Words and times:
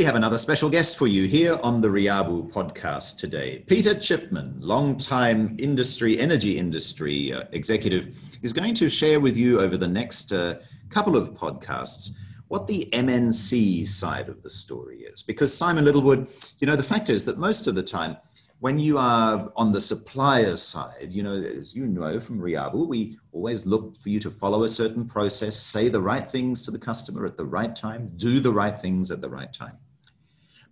We 0.00 0.06
have 0.06 0.16
another 0.16 0.38
special 0.38 0.70
guest 0.70 0.96
for 0.96 1.06
you 1.06 1.26
here 1.26 1.58
on 1.62 1.82
the 1.82 1.88
Riabu 1.88 2.50
podcast 2.50 3.18
today. 3.18 3.64
Peter 3.66 3.92
Chipman, 3.92 4.54
long-time 4.58 5.56
industry, 5.58 6.18
energy 6.18 6.56
industry 6.56 7.34
uh, 7.34 7.44
executive, 7.52 8.16
is 8.40 8.54
going 8.54 8.72
to 8.76 8.88
share 8.88 9.20
with 9.20 9.36
you 9.36 9.60
over 9.60 9.76
the 9.76 9.86
next 9.86 10.32
uh, 10.32 10.54
couple 10.88 11.18
of 11.18 11.34
podcasts 11.34 12.12
what 12.48 12.66
the 12.66 12.88
MNC 12.94 13.86
side 13.86 14.30
of 14.30 14.40
the 14.40 14.48
story 14.48 15.00
is. 15.00 15.22
Because 15.22 15.54
Simon 15.54 15.84
Littlewood, 15.84 16.28
you 16.60 16.66
know, 16.66 16.76
the 16.76 16.82
fact 16.82 17.10
is 17.10 17.26
that 17.26 17.36
most 17.36 17.66
of 17.66 17.74
the 17.74 17.82
time, 17.82 18.16
when 18.60 18.78
you 18.78 18.96
are 18.96 19.52
on 19.54 19.70
the 19.70 19.82
supplier 19.82 20.56
side, 20.56 21.08
you 21.10 21.22
know, 21.22 21.34
as 21.34 21.76
you 21.76 21.86
know 21.86 22.18
from 22.18 22.40
Riabu, 22.40 22.88
we 22.88 23.18
always 23.32 23.66
look 23.66 23.98
for 23.98 24.08
you 24.08 24.20
to 24.20 24.30
follow 24.30 24.64
a 24.64 24.68
certain 24.70 25.06
process, 25.06 25.58
say 25.58 25.90
the 25.90 26.00
right 26.00 26.26
things 26.26 26.62
to 26.62 26.70
the 26.70 26.78
customer 26.78 27.26
at 27.26 27.36
the 27.36 27.44
right 27.44 27.76
time, 27.76 28.12
do 28.16 28.40
the 28.40 28.50
right 28.50 28.80
things 28.80 29.10
at 29.10 29.20
the 29.20 29.28
right 29.28 29.52
time. 29.52 29.76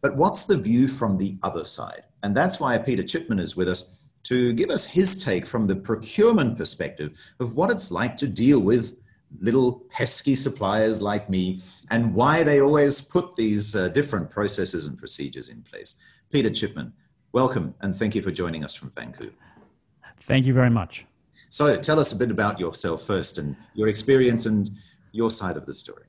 But 0.00 0.16
what's 0.16 0.44
the 0.44 0.56
view 0.56 0.88
from 0.88 1.18
the 1.18 1.36
other 1.42 1.64
side? 1.64 2.04
And 2.22 2.36
that's 2.36 2.60
why 2.60 2.78
Peter 2.78 3.02
Chipman 3.02 3.40
is 3.40 3.56
with 3.56 3.68
us 3.68 4.08
to 4.24 4.52
give 4.52 4.70
us 4.70 4.86
his 4.86 5.22
take 5.22 5.46
from 5.46 5.66
the 5.66 5.76
procurement 5.76 6.58
perspective 6.58 7.18
of 7.40 7.54
what 7.54 7.70
it's 7.70 7.90
like 7.90 8.16
to 8.18 8.28
deal 8.28 8.60
with 8.60 8.96
little 9.40 9.84
pesky 9.90 10.34
suppliers 10.34 11.02
like 11.02 11.28
me 11.28 11.60
and 11.90 12.14
why 12.14 12.42
they 12.42 12.60
always 12.60 13.00
put 13.00 13.36
these 13.36 13.76
uh, 13.76 13.88
different 13.88 14.30
processes 14.30 14.86
and 14.86 14.98
procedures 14.98 15.48
in 15.48 15.62
place. 15.62 15.98
Peter 16.30 16.50
Chipman, 16.50 16.92
welcome 17.32 17.74
and 17.80 17.94
thank 17.94 18.14
you 18.14 18.22
for 18.22 18.30
joining 18.30 18.64
us 18.64 18.74
from 18.74 18.90
Vancouver. 18.90 19.34
Thank 20.20 20.46
you 20.46 20.54
very 20.54 20.70
much. 20.70 21.06
So, 21.50 21.78
tell 21.80 21.98
us 21.98 22.12
a 22.12 22.16
bit 22.16 22.30
about 22.30 22.60
yourself 22.60 23.02
first 23.02 23.38
and 23.38 23.56
your 23.72 23.88
experience 23.88 24.44
and 24.44 24.68
your 25.12 25.30
side 25.30 25.56
of 25.56 25.64
the 25.64 25.72
story. 25.72 26.04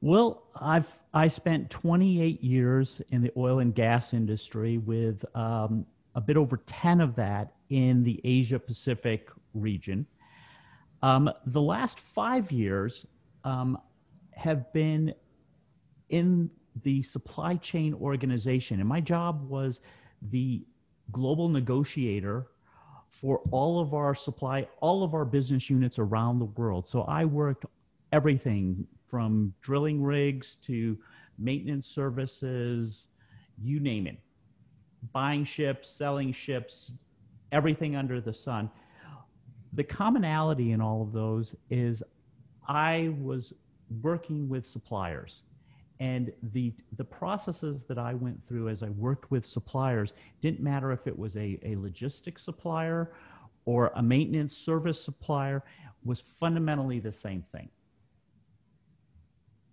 Well, 0.00 0.44
I've 0.56 0.86
I 1.14 1.28
spent 1.28 1.68
28 1.68 2.42
years 2.42 3.02
in 3.10 3.20
the 3.20 3.30
oil 3.36 3.58
and 3.58 3.74
gas 3.74 4.14
industry, 4.14 4.78
with 4.78 5.24
um, 5.36 5.84
a 6.14 6.20
bit 6.20 6.36
over 6.36 6.56
10 6.64 7.00
of 7.00 7.14
that 7.16 7.52
in 7.68 8.02
the 8.02 8.20
Asia 8.24 8.58
Pacific 8.58 9.28
region. 9.52 10.06
Um, 11.02 11.30
the 11.46 11.60
last 11.60 12.00
five 12.00 12.50
years 12.50 13.04
um, 13.44 13.78
have 14.32 14.72
been 14.72 15.14
in 16.08 16.50
the 16.82 17.02
supply 17.02 17.56
chain 17.56 17.92
organization, 17.94 18.80
and 18.80 18.88
my 18.88 19.00
job 19.00 19.48
was 19.48 19.82
the 20.30 20.64
global 21.10 21.48
negotiator 21.48 22.46
for 23.10 23.40
all 23.50 23.80
of 23.80 23.92
our 23.92 24.14
supply, 24.14 24.66
all 24.80 25.04
of 25.04 25.12
our 25.12 25.26
business 25.26 25.68
units 25.68 25.98
around 25.98 26.38
the 26.38 26.46
world. 26.46 26.86
So 26.86 27.02
I 27.02 27.26
worked 27.26 27.66
everything 28.12 28.86
from 29.12 29.52
drilling 29.60 30.02
rigs 30.02 30.56
to 30.56 30.96
maintenance 31.38 31.86
services, 31.86 33.08
you 33.62 33.78
name 33.78 34.06
it. 34.06 34.16
Buying 35.12 35.44
ships, 35.44 35.90
selling 35.90 36.32
ships, 36.32 36.92
everything 37.52 37.94
under 37.94 38.22
the 38.22 38.32
sun. 38.32 38.70
The 39.74 39.84
commonality 39.84 40.72
in 40.72 40.80
all 40.80 41.02
of 41.02 41.12
those 41.12 41.54
is 41.68 42.02
I 42.66 43.14
was 43.20 43.52
working 44.00 44.48
with 44.48 44.64
suppliers 44.64 45.42
and 46.00 46.32
the 46.54 46.72
the 46.96 47.04
processes 47.04 47.82
that 47.84 47.98
I 47.98 48.14
went 48.14 48.40
through 48.48 48.70
as 48.70 48.82
I 48.82 48.88
worked 48.88 49.30
with 49.30 49.44
suppliers 49.44 50.14
didn't 50.40 50.60
matter 50.60 50.90
if 50.90 51.06
it 51.06 51.16
was 51.16 51.36
a, 51.36 51.58
a 51.62 51.76
logistics 51.76 52.42
supplier 52.42 53.12
or 53.66 53.92
a 53.94 54.02
maintenance 54.02 54.56
service 54.56 55.04
supplier 55.04 55.62
was 56.02 56.20
fundamentally 56.40 56.98
the 56.98 57.12
same 57.12 57.44
thing. 57.52 57.68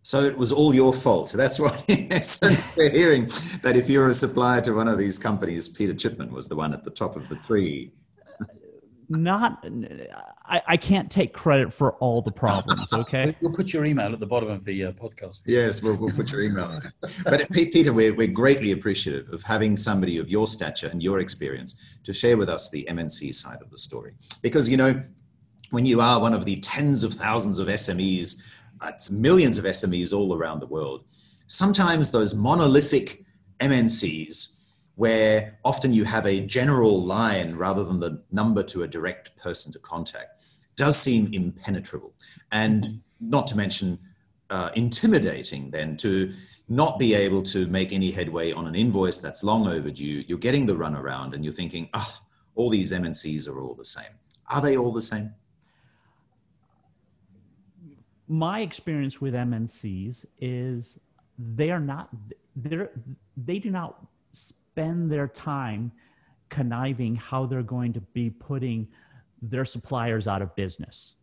So 0.01 0.23
it 0.23 0.37
was 0.37 0.51
all 0.51 0.73
your 0.73 0.93
fault. 0.93 1.33
That's 1.33 1.59
what 1.63 1.83
in 1.87 2.11
essence 2.11 2.63
we're 2.75 2.91
hearing 2.91 3.29
that 3.63 3.75
if 3.75 3.89
you're 3.89 4.07
a 4.07 4.13
supplier 4.13 4.61
to 4.61 4.73
one 4.73 4.87
of 4.87 4.97
these 4.97 5.19
companies, 5.19 5.69
Peter 5.69 5.93
Chipman 5.93 6.31
was 6.31 6.47
the 6.47 6.55
one 6.55 6.73
at 6.73 6.83
the 6.83 6.91
top 6.91 7.15
of 7.15 7.27
the 7.29 7.35
tree. 7.37 7.91
Not 9.11 9.65
I, 10.45 10.61
I, 10.67 10.77
can't 10.77 11.09
take 11.09 11.33
credit 11.33 11.73
for 11.73 11.93
all 11.93 12.21
the 12.21 12.31
problems 12.31 12.93
okay? 12.93 13.35
We'll 13.41 13.51
put 13.51 13.73
your 13.73 13.83
email 13.85 14.13
at 14.13 14.19
the 14.19 14.27
bottom 14.27 14.51
of 14.51 14.63
the 14.65 14.85
uh, 14.85 14.91
podcast. 14.91 15.39
Yes 15.47 15.81
we'll, 15.81 15.95
we'll 15.95 16.11
put 16.11 16.31
your 16.31 16.41
email 16.41 16.79
but 17.23 17.49
peter 17.49 17.91
we're, 17.91 18.13
we're 18.13 18.27
greatly 18.27 18.71
appreciative 18.71 19.33
of 19.33 19.41
having 19.41 19.75
somebody 19.75 20.19
of 20.19 20.29
your 20.29 20.45
stature 20.45 20.89
and 20.89 21.01
your 21.01 21.19
experience 21.21 21.75
to 22.03 22.13
share 22.13 22.37
with 22.37 22.49
us 22.49 22.69
the 22.69 22.85
mnc 22.87 23.33
side 23.33 23.63
of 23.63 23.71
the 23.71 23.79
story. 23.79 24.13
Because 24.43 24.69
you 24.69 24.77
know 24.77 25.01
when 25.71 25.87
you 25.87 26.01
are 26.01 26.21
one 26.21 26.33
of 26.33 26.45
the 26.45 26.59
tens 26.59 27.03
of 27.03 27.13
thousands 27.13 27.57
of 27.57 27.67
smes 27.67 28.39
it's 28.83 29.11
millions 29.11 29.57
of 29.57 29.65
smes 29.65 30.13
all 30.13 30.35
around 30.35 30.59
the 30.59 30.67
world 30.67 31.03
sometimes 31.47 32.11
those 32.11 32.35
monolithic 32.35 33.23
mncs 33.59 34.59
where 34.99 35.57
often 35.63 35.93
you 35.93 36.03
have 36.03 36.25
a 36.25 36.41
general 36.41 37.01
line 37.01 37.55
rather 37.55 37.85
than 37.85 38.01
the 38.01 38.21
number 38.33 38.61
to 38.61 38.83
a 38.83 38.87
direct 38.87 39.33
person 39.37 39.71
to 39.71 39.79
contact, 39.79 40.41
does 40.75 40.99
seem 40.99 41.29
impenetrable. 41.31 42.13
And 42.51 42.99
not 43.21 43.47
to 43.47 43.55
mention 43.55 43.97
uh, 44.49 44.71
intimidating 44.75 45.71
then 45.71 45.95
to 45.95 46.33
not 46.67 46.99
be 46.99 47.13
able 47.13 47.41
to 47.43 47.65
make 47.67 47.93
any 47.93 48.11
headway 48.11 48.51
on 48.51 48.67
an 48.67 48.75
invoice 48.75 49.19
that's 49.19 49.41
long 49.41 49.67
overdue. 49.67 50.25
You're 50.27 50.37
getting 50.37 50.65
the 50.65 50.75
runaround 50.75 51.33
and 51.33 51.45
you're 51.45 51.53
thinking, 51.53 51.87
oh, 51.93 52.17
all 52.55 52.69
these 52.69 52.91
MNCs 52.91 53.47
are 53.47 53.57
all 53.61 53.75
the 53.75 53.85
same. 53.85 54.11
Are 54.49 54.59
they 54.59 54.75
all 54.75 54.91
the 54.91 55.01
same? 55.01 55.33
My 58.29 58.59
experience 58.61 59.19
with 59.19 59.33
MNCs 59.33 60.23
is 60.39 60.99
they 61.39 61.71
are 61.71 61.79
not, 61.79 62.09
they're, 62.55 62.91
they 63.35 63.57
do 63.57 63.71
not 63.71 64.05
spend 64.33 65.11
their 65.11 65.27
time 65.27 65.91
conniving 66.49 67.15
how 67.15 67.47
they're 67.47 67.63
going 67.63 67.91
to 67.93 68.01
be 68.01 68.29
putting 68.29 68.87
their 69.41 69.65
suppliers 69.65 70.27
out 70.27 70.43
of 70.43 70.55
business. 70.55 71.15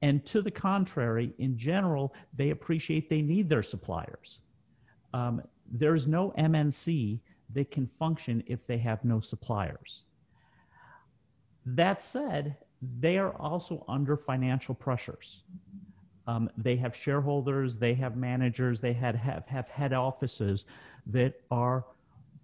And 0.00 0.24
to 0.26 0.40
the 0.40 0.50
contrary, 0.52 1.32
in 1.38 1.58
general, 1.58 2.14
they 2.36 2.50
appreciate 2.50 3.10
they 3.10 3.22
need 3.22 3.48
their 3.48 3.64
suppliers. 3.64 4.38
Um, 5.12 5.42
there's 5.70 6.06
no 6.06 6.32
MNC 6.38 7.18
that 7.54 7.70
can 7.72 7.88
function 7.98 8.44
if 8.46 8.64
they 8.68 8.78
have 8.78 9.04
no 9.04 9.18
suppliers. 9.20 10.04
That 11.66 12.00
said, 12.00 12.56
they 13.00 13.18
are 13.18 13.32
also 13.32 13.84
under 13.88 14.16
financial 14.16 14.74
pressures. 14.74 15.42
Um, 16.28 16.50
they 16.58 16.76
have 16.76 16.94
shareholders, 16.94 17.76
they 17.76 17.94
have 17.94 18.14
managers, 18.14 18.80
they 18.80 18.92
had, 18.92 19.16
have, 19.16 19.46
have 19.46 19.66
head 19.68 19.94
offices 19.94 20.66
that 21.06 21.40
are 21.50 21.86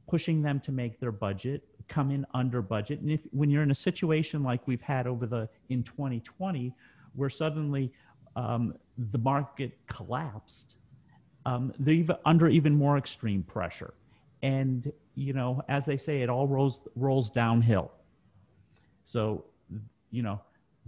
pushing 0.09 0.41
them 0.41 0.59
to 0.61 0.73
make 0.73 0.99
their 0.99 1.13
budget 1.13 1.63
come 1.87 2.11
in 2.11 2.27
under 2.33 2.63
budget. 2.63 3.01
And 3.01 3.11
if 3.11 3.21
when 3.33 3.51
you're 3.51 3.63
in 3.63 3.71
a 3.71 3.75
situation 3.75 4.43
like 4.43 4.67
we've 4.67 4.81
had 4.81 5.07
over 5.07 5.27
the 5.27 5.51
in 5.69 5.83
2020 5.83 6.73
where 7.15 7.29
suddenly 7.29 7.93
um, 8.37 8.75
the 9.13 9.19
market 9.19 9.77
collapsed 9.87 10.77
um, 11.45 11.75
they're 11.79 12.07
under 12.25 12.49
even 12.49 12.75
more 12.75 12.97
extreme 12.97 13.43
pressure. 13.43 13.93
And 14.43 14.91
you 15.15 15.35
know 15.35 15.63
as 15.69 15.85
they 15.85 15.99
say 15.99 16.23
it 16.23 16.31
all 16.31 16.49
rolls 16.49 16.81
rolls 16.97 17.31
downhill. 17.31 17.93
So 19.05 19.45
you 20.11 20.23
know 20.23 20.41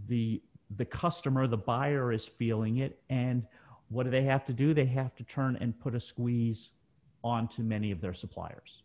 the 0.09 0.41
the 0.77 0.85
customer 0.85 1.47
the 1.47 1.57
buyer 1.57 2.13
is 2.13 2.27
feeling 2.27 2.79
it 2.79 3.01
and 3.09 3.47
what 3.89 4.03
do 4.03 4.11
they 4.11 4.25
have 4.25 4.45
to 4.45 4.53
do 4.53 4.75
they 4.75 4.85
have 4.85 5.15
to 5.15 5.23
turn 5.25 5.57
and 5.61 5.79
put 5.79 5.95
a 5.95 6.01
squeeze 6.01 6.71
onto 7.23 7.63
many 7.63 7.93
of 7.93 8.01
their 8.01 8.15
suppliers 8.15 8.83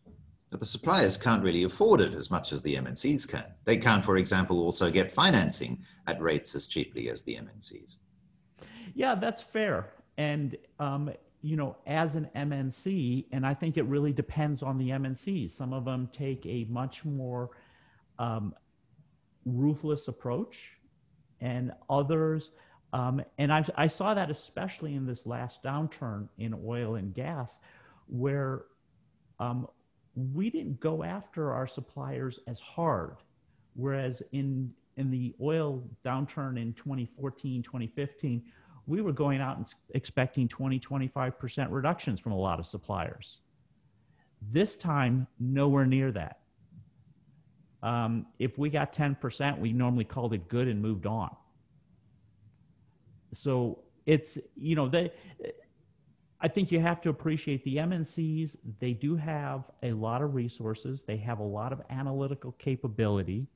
but 0.52 0.60
the 0.60 0.66
suppliers 0.66 1.18
can't 1.18 1.42
really 1.42 1.64
afford 1.64 2.02
it 2.02 2.14
as 2.14 2.30
much 2.30 2.52
as 2.52 2.62
the 2.62 2.76
MNCs 2.76 3.32
can. 3.32 3.46
They 3.64 3.78
can't, 3.78 4.04
for 4.04 4.18
example, 4.18 4.60
also 4.60 4.92
get 4.92 5.10
financing 5.10 5.82
at 6.08 6.22
rates 6.22 6.54
as 6.56 6.68
cheaply 6.68 7.10
as 7.10 7.24
the 7.24 7.36
MNCs. 7.36 7.98
Yeah, 8.94 9.16
that's 9.16 9.42
fair. 9.42 9.94
And, 10.18 10.58
um, 10.78 11.10
you 11.42 11.56
know, 11.56 11.78
as 11.88 12.18
an 12.18 12.30
MNC, 12.36 13.28
and 13.32 13.46
I 13.46 13.54
think 13.54 13.78
it 13.78 13.84
really 13.84 14.12
depends 14.12 14.62
on 14.62 14.78
the 14.78 14.90
MNCs. 14.90 15.52
Some 15.52 15.72
of 15.72 15.86
them 15.86 16.10
take 16.12 16.46
a 16.46 16.66
much 16.70 17.06
more 17.06 17.52
um, 18.20 18.54
ruthless 19.46 20.10
approach, 20.10 20.78
and 21.42 21.72
others, 21.90 22.52
um, 22.94 23.22
and 23.38 23.54
I, 23.54 23.66
I 23.76 23.88
saw 23.88 24.14
that 24.14 24.30
especially 24.30 24.96
in 24.96 25.06
this 25.06 25.26
last 25.26 25.64
downturn 25.64 26.28
in 26.38 26.54
oil 26.66 26.96
and 26.96 27.14
gas, 27.14 27.60
where 28.08 28.64
um, 29.40 29.68
we 30.16 30.50
didn't 30.50 30.80
go 30.80 31.04
after 31.04 31.54
our 31.54 31.68
suppliers 31.68 32.40
as 32.48 32.60
hard. 32.60 33.18
Whereas 33.74 34.22
in 34.34 34.74
in 34.98 35.10
the 35.10 35.34
oil 35.42 35.82
downturn 36.06 36.62
in 36.62 36.74
2014, 36.74 37.64
2015, 37.64 38.44
we 38.88 39.02
were 39.02 39.14
going 39.14 39.40
out 39.40 39.56
and 39.56 39.66
expecting 39.96 40.50
20, 40.50 40.80
25% 40.82 41.72
reductions 41.72 42.20
from 42.20 42.34
a 42.34 42.38
lot 42.38 42.60
of 42.60 42.66
suppliers. 42.66 43.40
This 44.52 44.76
time, 44.76 45.28
nowhere 45.40 45.86
near 45.86 46.12
that. 46.12 46.41
Um, 47.84 48.28
if 48.38 48.58
we 48.58 48.70
got 48.70 48.94
10%, 48.94 49.60
we 49.60 49.74
normally 49.74 50.04
called 50.04 50.34
it 50.34 50.48
good 50.48 50.68
and 50.68 50.82
moved 50.82 51.06
on. 51.06 51.36
So 53.34 53.84
it's, 54.06 54.38
you 54.56 54.76
know, 54.76 54.88
they, 54.88 55.12
I 56.42 56.48
think 56.48 56.72
you 56.72 56.80
have 56.80 57.02
to 57.02 57.10
appreciate 57.10 57.64
the 57.64 57.78
MNCs. 57.78 58.56
They 58.80 58.94
do 58.94 59.16
have 59.16 59.64
a 59.84 59.94
lot 59.94 60.22
of 60.22 60.34
resources. 60.34 61.04
They 61.04 61.18
have 61.18 61.40
a 61.40 61.44
lot 61.44 61.72
of 61.72 61.82
analytical 61.90 62.52
capability. 62.54 63.48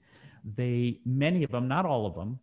They, 0.56 1.00
many 1.06 1.44
of 1.44 1.52
them, 1.52 1.68
not 1.68 1.86
all 1.86 2.06
of 2.06 2.16
them, 2.16 2.40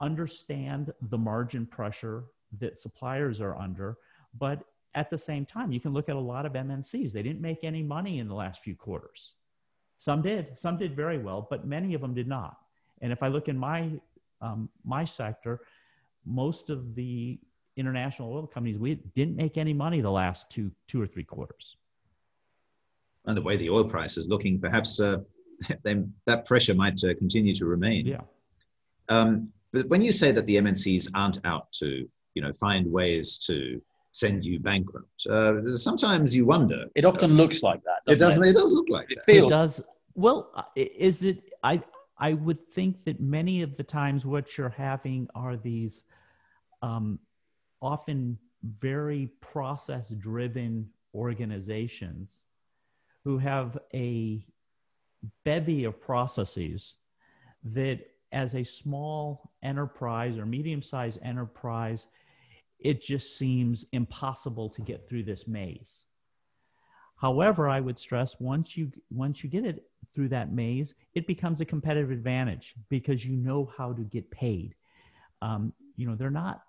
understand 0.00 0.92
the 1.02 1.18
margin 1.18 1.66
pressure 1.66 2.24
that 2.58 2.78
suppliers 2.78 3.40
are 3.40 3.56
under. 3.56 3.96
But 4.38 4.64
at 4.94 5.10
the 5.10 5.18
same 5.18 5.46
time, 5.46 5.72
you 5.72 5.80
can 5.80 5.92
look 5.92 6.08
at 6.08 6.16
a 6.16 6.20
lot 6.20 6.46
of 6.46 6.52
MNCs. 6.52 7.12
They 7.12 7.22
didn't 7.22 7.40
make 7.40 7.62
any 7.62 7.82
money 7.82 8.18
in 8.18 8.28
the 8.28 8.34
last 8.34 8.62
few 8.62 8.74
quarters. 8.74 9.34
Some 10.04 10.20
did. 10.20 10.58
Some 10.58 10.76
did 10.76 10.94
very 10.94 11.16
well, 11.16 11.46
but 11.48 11.66
many 11.66 11.94
of 11.94 12.02
them 12.02 12.12
did 12.12 12.28
not. 12.28 12.58
And 13.00 13.10
if 13.10 13.22
I 13.22 13.28
look 13.28 13.48
in 13.48 13.56
my 13.56 13.90
um, 14.42 14.68
my 14.84 15.02
sector, 15.02 15.60
most 16.26 16.68
of 16.68 16.94
the 16.94 17.38
international 17.78 18.30
oil 18.30 18.46
companies 18.46 18.78
we 18.78 18.96
didn't 19.14 19.34
make 19.34 19.56
any 19.56 19.72
money 19.72 20.02
the 20.02 20.10
last 20.10 20.50
two 20.50 20.70
two 20.88 21.00
or 21.00 21.06
three 21.06 21.24
quarters. 21.24 21.76
And 23.24 23.34
the 23.34 23.40
way 23.40 23.56
the 23.56 23.70
oil 23.70 23.84
price 23.84 24.18
is 24.18 24.28
looking, 24.28 24.60
perhaps 24.60 25.00
uh, 25.00 25.20
then 25.84 26.12
that 26.26 26.44
pressure 26.44 26.74
might 26.74 27.02
uh, 27.02 27.14
continue 27.14 27.54
to 27.54 27.64
remain. 27.64 28.04
Yeah. 28.04 28.20
Um, 29.08 29.48
but 29.72 29.88
when 29.88 30.02
you 30.02 30.12
say 30.12 30.32
that 30.32 30.44
the 30.44 30.56
MNCs 30.56 31.12
aren't 31.14 31.38
out 31.46 31.72
to, 31.80 32.06
you 32.34 32.42
know, 32.42 32.52
find 32.52 32.92
ways 32.92 33.38
to 33.46 33.80
send 34.12 34.44
you 34.44 34.60
bankrupt, 34.60 35.26
uh, 35.30 35.64
sometimes 35.64 36.36
you 36.36 36.44
wonder. 36.44 36.84
It 36.94 37.06
often 37.06 37.38
looks 37.38 37.62
like 37.62 37.80
that. 37.84 38.00
It 38.12 38.18
doesn't. 38.18 38.44
It? 38.44 38.50
it 38.50 38.52
does 38.52 38.70
look 38.70 38.90
like 38.90 39.10
It 39.10 39.16
that. 39.16 39.24
feels- 39.24 39.50
It 39.50 39.54
does. 39.54 39.80
Well, 40.14 40.50
uh, 40.54 40.62
is 40.76 41.22
it? 41.24 41.42
I 41.62 41.82
I 42.18 42.34
would 42.34 42.66
think 42.68 43.04
that 43.04 43.20
many 43.20 43.62
of 43.62 43.76
the 43.76 43.82
times 43.82 44.24
what 44.24 44.56
you're 44.56 44.68
having 44.68 45.28
are 45.34 45.56
these 45.56 46.04
um, 46.82 47.18
often 47.82 48.38
very 48.80 49.26
process 49.40 50.08
driven 50.10 50.88
organizations 51.14 52.44
who 53.24 53.38
have 53.38 53.78
a 53.92 54.44
bevy 55.44 55.84
of 55.84 56.00
processes 56.00 56.94
that 57.64 58.00
as 58.32 58.54
a 58.54 58.64
small 58.64 59.50
enterprise 59.62 60.36
or 60.38 60.46
medium 60.46 60.82
sized 60.82 61.18
enterprise 61.22 62.06
it 62.80 63.00
just 63.00 63.38
seems 63.38 63.86
impossible 63.92 64.68
to 64.68 64.82
get 64.82 65.08
through 65.08 65.22
this 65.22 65.46
maze 65.46 66.04
however 67.16 67.68
i 67.68 67.80
would 67.80 67.98
stress 67.98 68.38
once 68.40 68.76
you 68.76 68.90
once 69.10 69.42
you 69.42 69.48
get 69.48 69.64
it 69.64 69.84
through 70.14 70.28
that 70.28 70.52
maze 70.52 70.94
it 71.14 71.26
becomes 71.26 71.60
a 71.60 71.64
competitive 71.64 72.10
advantage 72.10 72.74
because 72.88 73.24
you 73.24 73.36
know 73.36 73.70
how 73.76 73.92
to 73.92 74.02
get 74.02 74.30
paid. 74.30 74.74
Um, 75.42 75.72
you 75.96 76.06
know 76.06 76.14
they're 76.14 76.30
not 76.30 76.62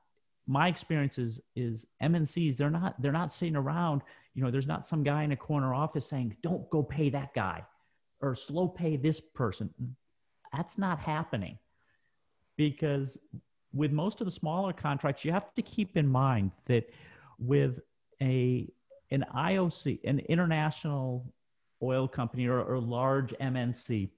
my 0.47 0.67
experience 0.67 1.17
is 1.17 1.41
is 1.55 1.87
mncs 2.03 2.55
they're 2.55 2.69
not 2.69 3.01
they're 3.01 3.11
not 3.11 3.31
sitting 3.31 3.55
around 3.55 4.03
you 4.35 4.43
know 4.43 4.51
there's 4.51 4.67
not 4.67 4.85
some 4.85 5.01
guy 5.01 5.23
in 5.23 5.31
a 5.31 5.35
corner 5.35 5.73
office 5.73 6.05
saying 6.05 6.35
don't 6.43 6.69
go 6.69 6.83
pay 6.83 7.09
that 7.09 7.33
guy 7.33 7.63
or 8.21 8.35
slow 8.35 8.67
pay 8.67 8.97
this 8.97 9.19
person. 9.19 9.69
That's 10.53 10.77
not 10.77 10.99
happening 10.99 11.57
because 12.55 13.17
with 13.73 13.91
most 13.91 14.21
of 14.21 14.25
the 14.25 14.31
smaller 14.31 14.73
contracts 14.73 15.25
you 15.25 15.31
have 15.31 15.53
to 15.53 15.61
keep 15.61 15.97
in 15.97 16.07
mind 16.07 16.51
that 16.65 16.89
with 17.39 17.79
a 18.21 18.67
an 19.11 19.25
ioc 19.35 19.99
an 20.05 20.19
international 20.19 21.25
oil 21.81 22.07
company 22.07 22.47
or, 22.47 22.61
or 22.61 22.79
large 22.79 23.33
mnc 23.41 24.09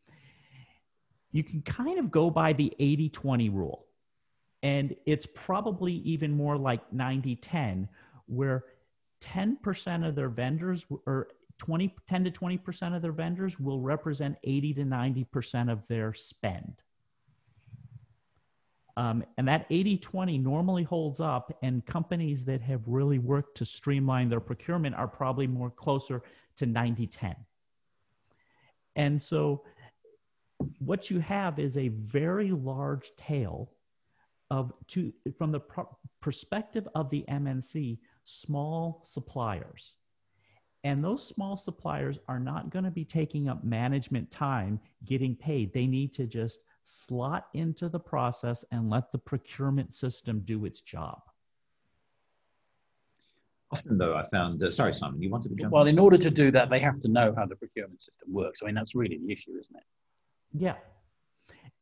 you 1.32 1.44
can 1.44 1.62
kind 1.62 2.00
of 2.00 2.10
go 2.10 2.30
by 2.30 2.54
the 2.54 2.74
80-20 2.80 3.54
rule. 3.54 3.86
And 4.64 4.96
it's 5.06 5.26
probably 5.26 5.94
even 5.94 6.32
more 6.32 6.58
like 6.58 6.82
90-10 6.92 7.88
where 8.26 8.64
10% 9.22 10.08
of 10.08 10.16
their 10.16 10.30
vendors 10.30 10.86
or 11.06 11.28
20 11.60 11.96
10 12.08 12.24
to 12.24 12.32
20% 12.32 12.96
of 12.96 13.02
their 13.02 13.12
vendors 13.12 13.60
will 13.60 13.80
represent 13.80 14.38
80 14.44 14.74
to 14.76 14.84
90% 14.84 15.72
of 15.72 15.88
their 15.88 16.14
spend. 16.14 16.74
Um, 18.96 19.24
and 19.38 19.48
that 19.48 19.66
80 19.70 19.98
20 19.98 20.38
normally 20.40 20.84
holds 20.84 21.20
up 21.20 21.56
and 21.62 21.86
companies 21.86 22.44
that 22.46 22.62
have 22.62 22.82
really 22.88 23.20
worked 23.20 23.58
to 23.58 23.66
streamline 23.66 24.30
their 24.30 24.40
procurement 24.40 24.96
are 24.96 25.08
probably 25.08 25.48
more 25.48 25.70
closer 25.70 26.24
to 26.58 26.66
90 26.66 27.08
10 27.08 27.36
and 28.96 29.22
so 29.22 29.64
what 30.80 31.10
you 31.10 31.20
have 31.20 31.60
is 31.60 31.78
a 31.78 31.90
very 31.90 32.52
large 32.52 33.12
tail 33.16 33.72
of 34.50 34.74
to 34.88 35.14
from 35.38 35.52
the 35.52 35.62
perspective 36.22 36.88
of 36.96 37.10
the 37.10 37.26
MNC 37.30 38.00
small 38.24 39.02
suppliers. 39.04 39.94
And 40.84 41.04
those 41.04 41.28
small 41.28 41.58
suppliers 41.58 42.18
are 42.28 42.40
not 42.40 42.70
going 42.70 42.86
to 42.86 42.92
be 42.92 43.04
taking 43.04 43.50
up 43.50 43.64
management 43.64 44.32
time 44.32 44.80
getting 45.06 45.36
paid. 45.36 45.74
They 45.74 45.86
need 45.86 46.14
to 46.14 46.28
just 46.28 46.60
slot 46.86 47.48
into 47.54 47.90
the 47.90 48.00
process 48.00 48.64
and 48.72 48.90
let 48.90 49.12
the 49.12 49.18
procurement 49.18 49.92
system 49.92 50.42
do 50.46 50.66
its 50.66 50.82
job 50.82 51.20
Often, 53.72 53.98
though, 53.98 54.16
I 54.16 54.24
found. 54.24 54.64
Uh, 54.64 54.72
sorry, 54.72 54.94
Simon, 54.94 55.22
you 55.22 55.30
wanted 55.30 55.50
to 55.50 55.56
jump. 55.56 55.74
Well, 55.74 55.88
in 55.88 56.00
order 56.00 56.18
to 56.18 56.32
do 56.32 56.52
that, 56.52 56.70
they 56.70 56.80
have 56.80 57.02
to 57.02 57.10
know 57.10 57.34
how 57.36 57.46
the 57.46 57.56
procurement 57.56 58.02
system 58.02 58.34
works. 58.34 58.62
I 58.64 58.68
mean, 58.68 58.76
that's 58.76 58.96
really 58.96 59.18
the 59.18 59.32
issue, 59.32 59.52
isn't 59.60 59.76
it? 59.76 59.84
Yeah. 60.54 60.76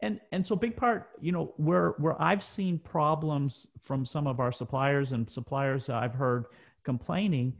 And 0.01 0.19
and 0.31 0.45
so 0.45 0.55
big 0.55 0.75
part, 0.75 1.11
you 1.21 1.31
know, 1.31 1.53
where 1.57 1.91
where 1.99 2.19
I've 2.21 2.43
seen 2.43 2.79
problems 2.79 3.67
from 3.83 4.05
some 4.05 4.27
of 4.27 4.39
our 4.39 4.51
suppliers 4.51 5.11
and 5.11 5.29
suppliers 5.29 5.89
I've 5.89 6.13
heard 6.13 6.45
complaining, 6.83 7.53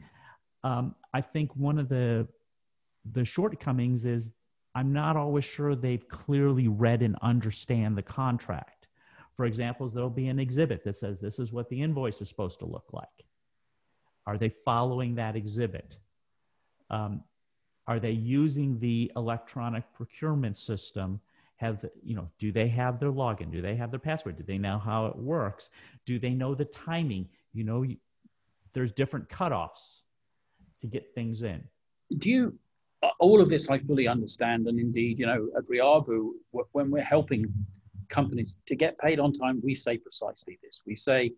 um, 0.64 0.96
I 1.14 1.22
think 1.22 1.56
one 1.56 1.78
of 1.78 1.88
the 1.88 2.28
the 3.14 3.24
shortcomings 3.24 4.06
is 4.06 4.32
I'm 4.74 4.92
not 4.92 5.16
always 5.16 5.46
sure 5.46 5.76
they've 5.76 6.08
clearly 6.10 6.68
read 6.68 7.02
and 7.02 7.16
understand 7.22 7.98
the 7.98 8.02
contract. 8.02 8.88
For 9.38 9.46
example, 9.46 9.90
there'll 9.90 10.10
be 10.10 10.28
an 10.28 10.40
exhibit 10.40 10.84
that 10.84 10.98
says 10.98 11.20
this 11.20 11.40
is 11.40 11.52
what 11.52 11.70
the 11.70 11.82
invoice 11.82 12.22
is 12.22 12.30
supposed 12.30 12.60
to 12.60 12.66
look 12.66 12.90
like. 12.92 13.08
Are 14.28 14.38
they 14.38 14.50
following 14.50 15.16
that 15.16 15.36
exhibit? 15.36 15.98
Um, 16.90 17.24
are 17.88 18.00
they 18.00 18.12
using 18.12 18.80
the 18.80 19.12
electronic 19.16 19.84
procurement 19.94 20.58
system 20.58 21.20
have 21.58 21.86
you 22.04 22.16
know 22.16 22.30
do 22.38 22.52
they 22.52 22.68
have 22.68 23.00
their 23.00 23.12
login 23.12 23.50
do 23.50 23.62
they 23.62 23.76
have 23.76 23.90
their 23.90 24.00
password 24.00 24.36
do 24.36 24.44
they 24.44 24.58
know 24.58 24.78
how 24.78 25.06
it 25.06 25.16
works 25.16 25.70
do 26.06 26.20
they 26.20 26.32
know 26.32 26.54
the 26.54 26.66
timing 26.66 27.30
you 27.54 27.64
know 27.64 27.84
you, 27.84 27.96
there's 28.74 28.92
different 28.92 29.30
cutoffs 29.30 30.02
to 30.82 30.88
get 30.88 31.14
things 31.16 31.44
in 31.44 31.64
Do 32.18 32.30
you, 32.30 32.60
all 33.20 33.42
of 33.42 33.50
this 33.50 33.70
I 33.70 33.80
fully 33.80 34.08
understand. 34.08 34.68
And 34.68 34.80
indeed, 34.80 35.20
you 35.20 35.26
know, 35.26 35.50
at 35.58 35.66
Riabu, 35.66 36.32
when 36.72 36.92
we're 36.92 37.02
helping 37.02 37.52
companies 38.10 38.56
to 38.68 38.76
get 38.76 38.98
paid 39.00 39.20
on 39.20 39.34
time, 39.34 39.60
we 39.64 39.76
say 39.76 39.98
precisely 39.98 40.60
this. 40.64 40.82
We 40.86 40.96
say, 40.96 41.34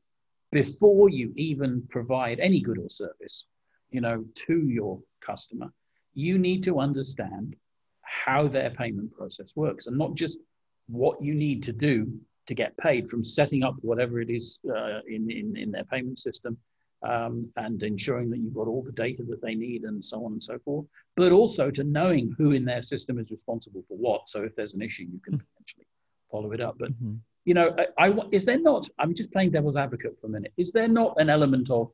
before 0.52 1.10
you 1.10 1.34
even 1.36 1.84
provide 1.90 2.40
any 2.40 2.60
good 2.62 2.78
or 2.78 2.90
service, 2.90 3.46
you 3.90 4.02
know, 4.02 4.24
to 4.36 4.68
your 4.68 5.00
customer, 5.22 5.72
you 6.14 6.38
need 6.38 6.64
to 6.64 6.80
understand 6.80 7.56
how 8.02 8.48
their 8.48 8.70
payment 8.72 9.12
process 9.14 9.56
works 9.56 9.88
and 9.88 9.98
not 9.98 10.16
just 10.16 10.40
what 10.88 11.22
you 11.22 11.34
need 11.34 11.62
to 11.64 11.74
do 11.74 12.08
to 12.48 12.54
get 12.54 12.78
paid 12.78 13.10
from 13.10 13.24
setting 13.24 13.64
up 13.64 13.76
whatever 13.82 14.22
it 14.22 14.30
is 14.30 14.60
uh, 14.74 15.00
in, 15.08 15.30
in, 15.30 15.58
in 15.58 15.72
their 15.72 15.84
payment 15.84 16.18
system 16.18 16.58
um, 17.04 17.48
and 17.58 17.84
ensuring 17.84 18.30
that 18.30 18.40
you've 18.40 18.56
got 18.56 18.68
all 18.68 18.82
the 18.82 18.92
data 18.94 19.24
that 19.30 19.42
they 19.42 19.54
need 19.54 19.84
and 19.84 20.04
so 20.04 20.26
on 20.26 20.32
and 20.32 20.42
so 20.42 20.58
forth, 20.60 20.86
but 21.16 21.32
also 21.32 21.70
to 21.70 21.84
knowing 21.84 22.34
who 22.38 22.52
in 22.52 22.66
their 22.66 22.82
system 22.82 23.20
is 23.20 23.32
responsible 23.32 23.84
for 23.88 23.98
what. 23.98 24.30
So 24.30 24.44
if 24.44 24.56
there's 24.56 24.74
an 24.74 24.82
issue, 24.82 25.04
you 25.04 25.20
can 25.20 25.38
potentially 25.38 25.86
follow 26.32 26.54
it 26.54 26.62
up. 26.62 26.78
But 26.80 26.92
Mhm. 26.94 27.20
You 27.48 27.54
know, 27.54 27.74
I, 27.98 28.08
I 28.10 28.14
is 28.34 28.44
there 28.46 28.60
not? 28.60 28.88
I'm 29.00 29.14
just 29.16 29.32
playing 29.32 29.52
devil's 29.52 29.78
advocate 29.78 30.18
for 30.20 30.28
a 30.28 30.30
minute. 30.30 30.52
Is 30.58 30.72
there 30.74 30.90
not 30.90 31.16
an 31.18 31.30
element 31.30 31.70
of, 31.72 31.90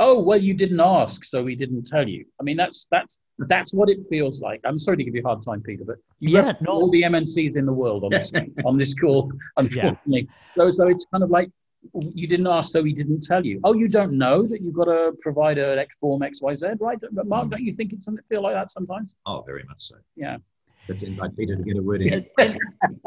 oh 0.00 0.20
well, 0.20 0.42
you 0.48 0.54
didn't 0.54 0.80
ask, 0.80 1.24
so 1.24 1.42
we 1.42 1.54
didn't 1.54 1.84
tell 1.86 2.06
you? 2.06 2.24
I 2.40 2.42
mean, 2.42 2.56
that's 2.56 2.88
that's 2.90 3.20
that's 3.52 3.72
what 3.72 3.88
it 3.88 4.00
feels 4.10 4.40
like. 4.40 4.60
I'm 4.64 4.78
sorry 4.78 4.96
to 4.96 5.04
give 5.04 5.14
you 5.14 5.22
a 5.24 5.28
hard 5.28 5.42
time, 5.44 5.62
Peter, 5.62 5.84
but 5.86 5.98
you 6.18 6.30
Yeah, 6.34 6.40
represent 6.42 6.62
no. 6.62 6.72
all 6.72 6.90
the 6.90 7.02
MNCs 7.02 7.54
in 7.56 7.64
the 7.64 7.72
world 7.72 8.02
on 8.02 8.10
this 8.10 8.32
on 8.64 8.76
this 8.76 8.92
call, 8.92 9.30
unfortunately. 9.56 10.28
So 10.56 10.68
so 10.72 10.88
it's 10.88 11.06
kind 11.12 11.22
of 11.22 11.30
like 11.30 11.48
you 12.20 12.26
didn't 12.26 12.48
ask, 12.48 12.72
so 12.72 12.82
we 12.82 12.92
didn't 12.92 13.22
tell 13.22 13.46
you. 13.46 13.60
Oh, 13.62 13.74
you 13.74 13.86
don't 13.86 14.14
know 14.18 14.48
that 14.48 14.60
you've 14.62 14.74
got 14.74 14.86
to 14.86 15.12
provide 15.20 15.58
an 15.58 15.78
X 15.78 15.96
form 15.98 16.24
X 16.24 16.42
Y 16.42 16.56
Z, 16.56 16.66
right? 16.80 16.98
But 17.00 17.12
Hmm. 17.12 17.28
Mark, 17.28 17.50
don't 17.50 17.62
you 17.62 17.72
think 17.72 17.92
it 17.92 18.00
doesn't 18.00 18.20
feel 18.28 18.42
like 18.42 18.54
that 18.54 18.72
sometimes? 18.72 19.14
Oh, 19.26 19.42
very 19.46 19.62
much 19.62 19.82
so. 19.90 19.94
Yeah. 20.16 20.38
Let's 20.88 21.02
invite 21.02 21.36
Peter 21.36 21.56
to 21.56 21.62
get 21.62 21.76
a 21.76 21.82
word 21.82 22.02
in. 22.02 22.12
And- 22.12 22.26
and 22.82 23.00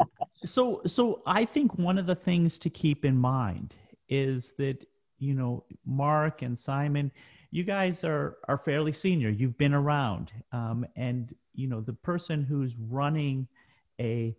so 0.44 0.82
so 0.86 1.22
i 1.24 1.44
think 1.44 1.78
one 1.78 1.98
of 1.98 2.06
the 2.06 2.16
things 2.16 2.58
to 2.58 2.68
keep 2.68 3.04
in 3.04 3.16
mind 3.16 3.74
is 4.08 4.52
that 4.58 4.84
you 5.20 5.34
know 5.34 5.62
mark 5.86 6.42
and 6.42 6.58
simon 6.58 7.12
you 7.52 7.62
guys 7.62 8.02
are 8.02 8.38
are 8.48 8.58
fairly 8.58 8.92
senior. 8.92 9.28
You've 9.28 9.58
been 9.58 9.74
around. 9.74 10.32
Um, 10.50 10.84
and 10.96 11.32
you 11.54 11.68
know 11.68 11.80
the 11.80 11.92
person 11.92 12.42
who's 12.42 12.74
running 12.76 13.46
a 14.00 14.34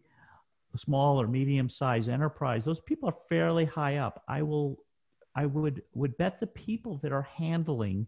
small 0.75 1.21
or 1.21 1.27
medium 1.27 1.69
sized 1.69 2.09
enterprise 2.09 2.65
those 2.65 2.79
people 2.79 3.07
are 3.07 3.15
fairly 3.29 3.63
high 3.65 3.97
up. 3.97 4.23
I 4.27 4.41
will 4.41 4.79
I 5.35 5.45
would 5.45 5.83
would 5.93 6.17
bet 6.17 6.39
the 6.39 6.47
people 6.47 6.97
that 7.03 7.11
are 7.11 7.21
handling 7.21 8.07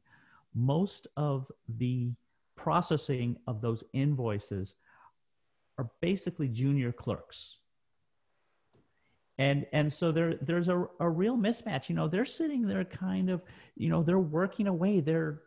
most 0.56 1.08
of 1.16 1.50
the 1.78 2.12
processing 2.56 3.38
of 3.46 3.62
those 3.62 3.84
invoices 3.94 4.74
are 5.78 5.90
basically 6.02 6.48
junior 6.48 6.92
clerks. 6.92 7.58
And 9.38 9.66
and 9.74 9.92
so 9.92 10.12
there 10.12 10.36
there's 10.42 10.70
a, 10.70 10.86
a 11.00 11.10
real 11.10 11.38
mismatch. 11.38 11.90
You 11.90 11.96
know, 11.96 12.08
they're 12.08 12.24
sitting 12.24 12.68
there 12.68 12.86
kind 12.86 13.30
of, 13.30 13.42
you 13.76 13.90
know, 13.90 14.02
they're 14.02 14.18
working 14.18 14.68
away. 14.68 15.02
They're 15.02 15.42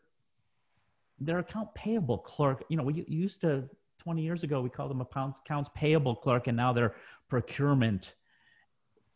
their 1.21 1.39
account 1.39 1.75
payable 1.75 2.19
clerk, 2.19 2.65
you 2.69 2.77
know, 2.77 2.83
we 2.83 3.05
used 3.09 3.41
to 3.41 3.69
20 3.99 4.23
years 4.23 4.45
ago 4.45 4.61
we 4.61 4.71
called 4.71 4.91
them 4.91 5.01
accounts 5.01 5.71
payable 5.75 6.15
clerk, 6.15 6.47
and 6.47 6.57
now 6.57 6.73
they're 6.73 6.95
procurement 7.29 8.15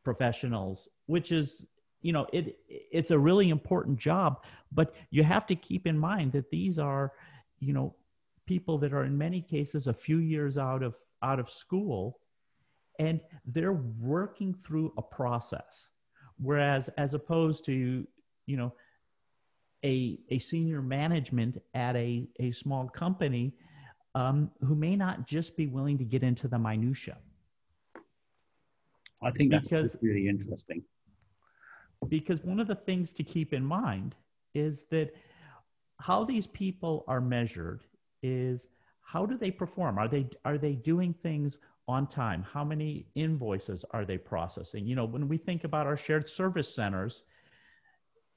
professionals, 0.04 0.88
which 1.06 1.32
is 1.32 1.66
you 2.00 2.12
know 2.12 2.26
it 2.32 2.58
it's 2.68 3.12
a 3.12 3.18
really 3.18 3.48
important 3.50 3.96
job 3.96 4.42
but 4.72 4.92
you 5.10 5.22
have 5.22 5.46
to 5.46 5.54
keep 5.54 5.86
in 5.86 5.96
mind 5.96 6.32
that 6.32 6.50
these 6.50 6.76
are 6.76 7.12
you 7.60 7.72
know 7.72 7.94
people 8.52 8.76
that 8.76 8.92
are 8.92 9.04
in 9.04 9.16
many 9.16 9.40
cases 9.40 9.86
a 9.86 9.94
few 10.06 10.18
years 10.18 10.58
out 10.58 10.82
of 10.82 10.92
out 11.22 11.38
of 11.42 11.48
school 11.48 12.18
and 12.98 13.20
they're 13.54 13.80
working 14.16 14.54
through 14.64 14.92
a 14.98 15.02
process. 15.18 15.74
Whereas 16.48 16.88
as 17.04 17.14
opposed 17.14 17.64
to 17.66 18.06
you 18.50 18.56
know 18.60 18.70
a, 19.84 20.18
a 20.30 20.38
senior 20.38 20.82
management 20.82 21.60
at 21.74 21.94
a, 21.96 22.28
a 22.38 22.50
small 22.52 22.88
company 22.88 23.54
um, 24.14 24.50
who 24.66 24.74
may 24.74 24.94
not 24.94 25.26
just 25.26 25.56
be 25.56 25.66
willing 25.66 25.98
to 25.98 26.04
get 26.04 26.22
into 26.22 26.46
the 26.46 26.58
minutia. 26.58 27.16
I 29.22 29.30
think 29.30 29.50
that's 29.50 29.68
because, 29.68 29.96
really 30.02 30.28
interesting. 30.28 30.82
Because 32.08 32.44
one 32.44 32.60
of 32.60 32.68
the 32.68 32.80
things 32.88 33.12
to 33.14 33.22
keep 33.24 33.52
in 33.52 33.64
mind 33.64 34.14
is 34.54 34.84
that 34.90 35.08
how 36.00 36.24
these 36.24 36.46
people 36.46 37.04
are 37.08 37.20
measured 37.20 37.82
is 38.22 38.68
how 39.00 39.26
do 39.26 39.36
they 39.36 39.50
perform 39.50 39.98
are 39.98 40.08
they 40.08 40.26
are 40.44 40.58
they 40.58 40.72
doing 40.72 41.14
things 41.22 41.58
on 41.88 42.06
time 42.06 42.44
how 42.52 42.64
many 42.64 43.06
invoices 43.14 43.84
are 43.90 44.04
they 44.04 44.18
processing 44.18 44.86
you 44.86 44.94
know 44.94 45.04
when 45.04 45.28
we 45.28 45.36
think 45.36 45.64
about 45.64 45.86
our 45.86 45.96
shared 45.96 46.28
service 46.28 46.72
centers 46.72 47.22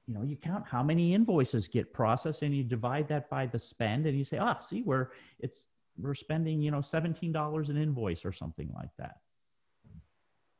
you 0.07 0.13
know 0.13 0.23
you 0.23 0.35
count 0.35 0.65
how 0.67 0.83
many 0.83 1.13
invoices 1.13 1.67
get 1.67 1.93
processed 1.93 2.41
and 2.41 2.55
you 2.55 2.63
divide 2.63 3.07
that 3.07 3.29
by 3.29 3.45
the 3.45 3.59
spend 3.59 4.05
and 4.05 4.17
you 4.17 4.25
say 4.25 4.37
ah 4.37 4.59
see 4.59 4.81
we're 4.81 5.09
it's 5.39 5.67
we're 5.97 6.15
spending 6.15 6.61
you 6.61 6.71
know 6.71 6.79
$17 6.79 7.69
an 7.69 7.77
invoice 7.77 8.25
or 8.25 8.31
something 8.31 8.69
like 8.75 8.89
that 8.97 9.17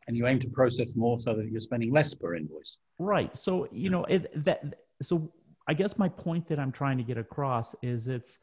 and 0.08 0.16
you 0.16 0.28
aim 0.28 0.40
to 0.40 0.50
process 0.50 0.96
more 0.96 1.20
so 1.20 1.34
that 1.36 1.50
you're 1.50 1.62
spending 1.62 1.92
less 1.92 2.14
per 2.14 2.36
invoice. 2.36 2.78
Right. 3.00 3.36
So 3.36 3.68
you 3.72 3.90
know 3.90 4.04
it, 4.06 4.44
that. 4.46 4.64
So 5.02 5.32
I 5.68 5.74
guess 5.74 5.98
my 5.98 6.10
point 6.10 6.48
that 6.48 6.60
I'm 6.60 6.72
trying 6.72 6.98
to 6.98 7.04
get 7.04 7.18
across 7.18 7.76
is 7.82 8.08
it's, 8.08 8.40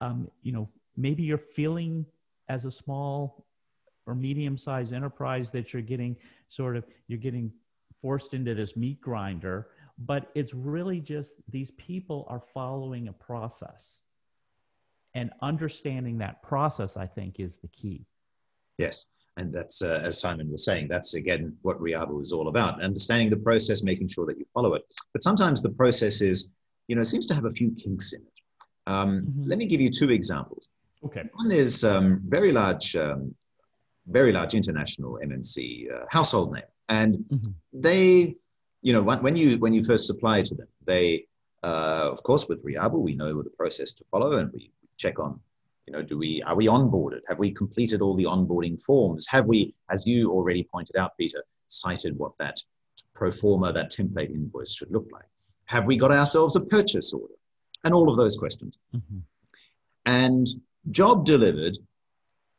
um, 0.00 0.28
you 0.42 0.52
know, 0.52 0.68
maybe 0.96 1.22
you're 1.22 1.38
feeling 1.38 2.06
as 2.48 2.64
a 2.64 2.70
small 2.70 3.46
or 4.06 4.14
medium-sized 4.14 4.92
enterprise 4.92 5.50
that 5.50 5.72
you're 5.72 5.82
getting 5.82 6.16
sort 6.48 6.76
of 6.76 6.84
you're 7.08 7.18
getting 7.18 7.52
forced 8.00 8.32
into 8.32 8.54
this 8.54 8.76
meat 8.76 9.00
grinder, 9.00 9.68
but 9.98 10.30
it's 10.34 10.54
really 10.54 11.00
just 11.00 11.34
these 11.50 11.70
people 11.72 12.26
are 12.28 12.42
following 12.54 13.08
a 13.08 13.12
process, 13.12 14.00
and 15.14 15.30
understanding 15.42 16.18
that 16.18 16.42
process, 16.42 16.96
I 16.96 17.06
think, 17.06 17.40
is 17.40 17.56
the 17.56 17.68
key. 17.68 18.06
Yes. 18.78 19.10
And 19.36 19.54
that's, 19.54 19.82
uh, 19.82 20.00
as 20.02 20.20
Simon 20.20 20.50
was 20.50 20.64
saying, 20.64 20.88
that's 20.88 21.14
again 21.14 21.56
what 21.62 21.80
Riabu 21.80 22.20
is 22.20 22.32
all 22.32 22.48
about 22.48 22.82
understanding 22.82 23.30
the 23.30 23.36
process, 23.36 23.84
making 23.84 24.08
sure 24.08 24.26
that 24.26 24.36
you 24.36 24.44
follow 24.52 24.74
it. 24.74 24.82
But 25.12 25.22
sometimes 25.22 25.62
the 25.62 25.70
process 25.70 26.20
is, 26.20 26.54
you 26.88 26.96
know, 26.96 27.04
seems 27.04 27.26
to 27.28 27.34
have 27.34 27.44
a 27.44 27.50
few 27.50 27.70
kinks 27.70 28.14
in 28.14 28.22
it. 28.22 28.32
Um, 28.88 29.22
mm-hmm. 29.22 29.48
Let 29.50 29.58
me 29.58 29.66
give 29.66 29.80
you 29.80 29.90
two 29.90 30.10
examples. 30.10 30.68
Okay. 31.04 31.24
One 31.34 31.50
is 31.52 31.84
um, 31.84 32.20
very 32.26 32.52
large, 32.52 32.96
um, 32.96 33.34
very 34.06 34.32
large 34.32 34.54
international 34.54 35.18
MNC 35.22 35.92
uh, 35.92 36.06
household 36.08 36.52
name, 36.54 36.70
and 36.88 37.18
mm-hmm. 37.18 37.52
they, 37.72 38.34
you 38.82 38.92
know, 38.92 39.02
when 39.02 39.36
you 39.36 39.58
when 39.58 39.72
you 39.72 39.84
first 39.84 40.06
supply 40.06 40.42
to 40.42 40.54
them, 40.54 40.68
they, 40.84 41.26
uh, 41.62 42.10
of 42.14 42.22
course, 42.22 42.48
with 42.48 42.64
Riabu, 42.64 42.98
we 42.98 43.14
know 43.14 43.42
the 43.42 43.50
process 43.50 43.92
to 43.92 44.04
follow, 44.10 44.38
and 44.38 44.52
we 44.52 44.72
check 44.96 45.20
on 45.20 45.38
you 45.88 45.92
know, 45.92 46.02
do 46.02 46.18
we 46.18 46.42
are 46.42 46.54
we 46.54 46.66
onboarded? 46.66 47.22
Have 47.28 47.38
we 47.38 47.50
completed 47.50 48.02
all 48.02 48.14
the 48.14 48.24
onboarding 48.24 48.80
forms? 48.82 49.26
Have 49.28 49.46
we, 49.46 49.74
as 49.88 50.06
you 50.06 50.30
already 50.30 50.62
pointed 50.62 50.96
out, 50.96 51.16
Peter, 51.16 51.42
cited 51.68 52.18
what 52.18 52.32
that 52.38 52.58
pro 53.14 53.30
forma, 53.30 53.72
that 53.72 53.90
template 53.90 54.30
invoice 54.30 54.74
should 54.74 54.90
look 54.90 55.08
like? 55.10 55.24
Have 55.64 55.86
we 55.86 55.96
got 55.96 56.12
ourselves 56.12 56.56
a 56.56 56.60
purchase 56.60 57.14
order? 57.14 57.37
And 57.84 57.94
all 57.94 58.10
of 58.10 58.16
those 58.16 58.36
questions. 58.36 58.78
Mm-hmm. 58.94 59.18
And 60.06 60.46
job 60.90 61.24
delivered, 61.24 61.78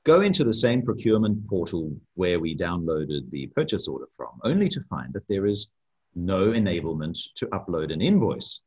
go 0.06 0.22
into 0.22 0.44
the 0.44 0.54
same 0.54 0.82
procurement 0.82 1.48
portal 1.48 1.96
where 2.16 2.40
we 2.40 2.56
downloaded 2.56 3.30
the 3.32 3.48
purchase 3.48 3.88
order 3.88 4.08
from, 4.16 4.40
only 4.44 4.70
to 4.70 4.82
find 4.90 5.14
that 5.14 5.28
there 5.28 5.46
is 5.46 5.74
no 6.16 6.52
enablement 6.52 7.18
to 7.36 7.48
upload 7.48 7.92
an 7.94 8.02
invoice. 8.02 8.62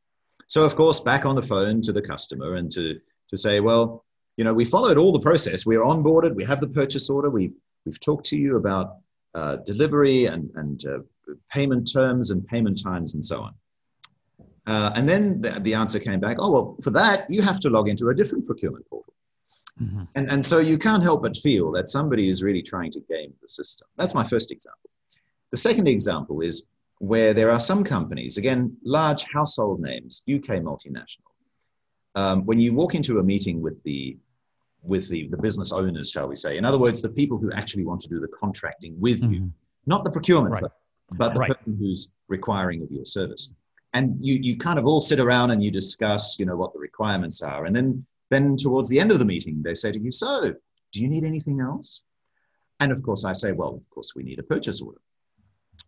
So, 0.47 0.65
of 0.65 0.75
course, 0.75 0.99
back 0.99 1.25
on 1.25 1.35
the 1.35 1.41
phone 1.41 1.81
to 1.81 1.93
the 1.93 2.01
customer 2.01 2.55
and 2.55 2.71
to, 2.71 2.99
to 3.29 3.37
say, 3.37 3.59
well, 3.59 4.05
you 4.37 4.43
know, 4.43 4.53
we 4.53 4.65
followed 4.65 4.97
all 4.97 5.11
the 5.11 5.19
process. 5.19 5.65
We 5.65 5.75
are 5.75 5.83
onboarded. 5.83 6.35
We 6.35 6.43
have 6.45 6.59
the 6.59 6.67
purchase 6.67 7.09
order. 7.09 7.29
We've 7.29 7.55
we've 7.85 7.99
talked 7.99 8.25
to 8.27 8.37
you 8.37 8.57
about 8.57 8.97
uh, 9.35 9.57
delivery 9.57 10.25
and 10.25 10.49
and 10.55 10.85
uh, 10.85 10.99
payment 11.51 11.91
terms 11.91 12.31
and 12.31 12.45
payment 12.47 12.81
times 12.81 13.13
and 13.13 13.23
so 13.23 13.41
on. 13.41 13.53
Uh, 14.65 14.91
and 14.95 15.07
then 15.07 15.41
the, 15.41 15.51
the, 15.59 15.73
answer 15.73 15.99
came 15.99 16.19
back, 16.19 16.37
oh 16.39 16.51
well, 16.51 16.77
for 16.81 16.91
that 16.91 17.25
you 17.29 17.41
have 17.41 17.59
to 17.59 17.69
log 17.69 17.89
into 17.89 18.09
a 18.09 18.15
different 18.15 18.45
procurement 18.45 18.87
portal. 18.89 19.13
Mm-hmm. 19.81 20.03
And 20.15 20.31
and 20.31 20.45
so 20.45 20.59
you 20.59 20.77
can't 20.77 21.03
help 21.03 21.23
but 21.23 21.35
feel 21.35 21.71
that 21.73 21.87
somebody 21.87 22.27
is 22.27 22.43
really 22.43 22.61
trying 22.61 22.91
to 22.91 23.01
game 23.09 23.33
the 23.41 23.47
system. 23.47 23.87
That's 23.97 24.13
my 24.13 24.25
first 24.25 24.51
example. 24.51 24.89
The 25.51 25.57
second 25.57 25.87
example 25.87 26.41
is 26.41 26.67
where 26.99 27.33
there 27.33 27.51
are 27.51 27.59
some 27.59 27.83
companies, 27.83 28.37
again, 28.37 28.77
large 28.85 29.25
household 29.25 29.81
names, 29.81 30.23
UK 30.33 30.61
multinational, 30.61 31.33
um, 32.15 32.45
when 32.45 32.59
you 32.59 32.73
walk 32.73 32.95
into 32.95 33.19
a 33.19 33.23
meeting 33.23 33.61
with 33.61 33.81
the 33.83 34.17
with 34.83 35.07
the, 35.07 35.27
the 35.29 35.37
business 35.37 35.71
owners, 35.71 36.11
shall 36.11 36.27
we 36.27 36.35
say, 36.35 36.57
in 36.57 36.65
other 36.65 36.77
words, 36.77 37.01
the 37.01 37.09
people 37.09 37.37
who 37.37 37.49
actually 37.53 37.85
want 37.85 38.01
to 38.01 38.09
do 38.09 38.19
the 38.19 38.27
contracting 38.27 38.99
with 38.99 39.21
mm-hmm. 39.21 39.33
you, 39.33 39.51
not 39.85 40.03
the 40.03 40.11
procurement, 40.11 40.53
right. 40.53 40.63
but 41.13 41.33
the 41.33 41.39
right. 41.39 41.51
person 41.51 41.77
who's 41.79 42.09
requiring 42.27 42.83
of 42.83 42.91
your 42.91 43.05
service. 43.05 43.53
And 43.93 44.15
you, 44.19 44.35
you 44.35 44.57
kind 44.57 44.79
of 44.79 44.85
all 44.85 44.99
sit 44.99 45.19
around 45.19 45.51
and 45.51 45.63
you 45.63 45.69
discuss, 45.69 46.37
you 46.39 46.45
know, 46.45 46.55
what 46.55 46.73
the 46.73 46.79
requirements 46.79 47.43
are. 47.43 47.65
And 47.65 47.75
then, 47.75 48.05
then 48.31 48.57
towards 48.57 48.89
the 48.89 48.99
end 48.99 49.11
of 49.11 49.19
the 49.19 49.25
meeting, 49.25 49.61
they 49.63 49.75
say 49.75 49.91
to 49.91 49.99
you, 49.99 50.11
so 50.11 50.53
do 50.91 50.99
you 50.99 51.07
need 51.07 51.23
anything 51.23 51.59
else? 51.59 52.03
And 52.79 52.91
of 52.91 53.03
course, 53.03 53.23
I 53.23 53.33
say, 53.33 53.51
well, 53.51 53.75
of 53.75 53.89
course, 53.89 54.13
we 54.15 54.23
need 54.23 54.39
a 54.39 54.43
purchase 54.43 54.81
order. 54.81 54.99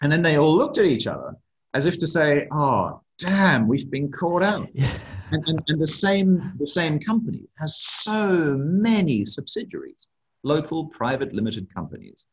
And 0.02 0.12
then 0.12 0.22
they 0.22 0.38
all 0.38 0.56
looked 0.56 0.78
at 0.78 0.86
each 0.86 1.08
other 1.08 1.36
as 1.74 1.86
if 1.86 1.98
to 1.98 2.08
say, 2.08 2.48
oh, 2.52 3.02
damn, 3.18 3.68
we've 3.68 3.90
been 3.90 4.12
caught 4.12 4.44
out. 4.44 4.70
and, 5.32 5.48
and, 5.48 5.60
and 5.68 5.82
the 5.82 5.88
same 5.88 6.54
the 6.60 6.66
same 6.66 7.00
company 7.00 7.48
has 7.58 7.78
so 7.78 8.56
many 8.58 9.26
subsidiaries, 9.26 10.10
local 10.44 10.86
private 10.88 11.34
limited 11.34 11.74
companies, 11.74 12.28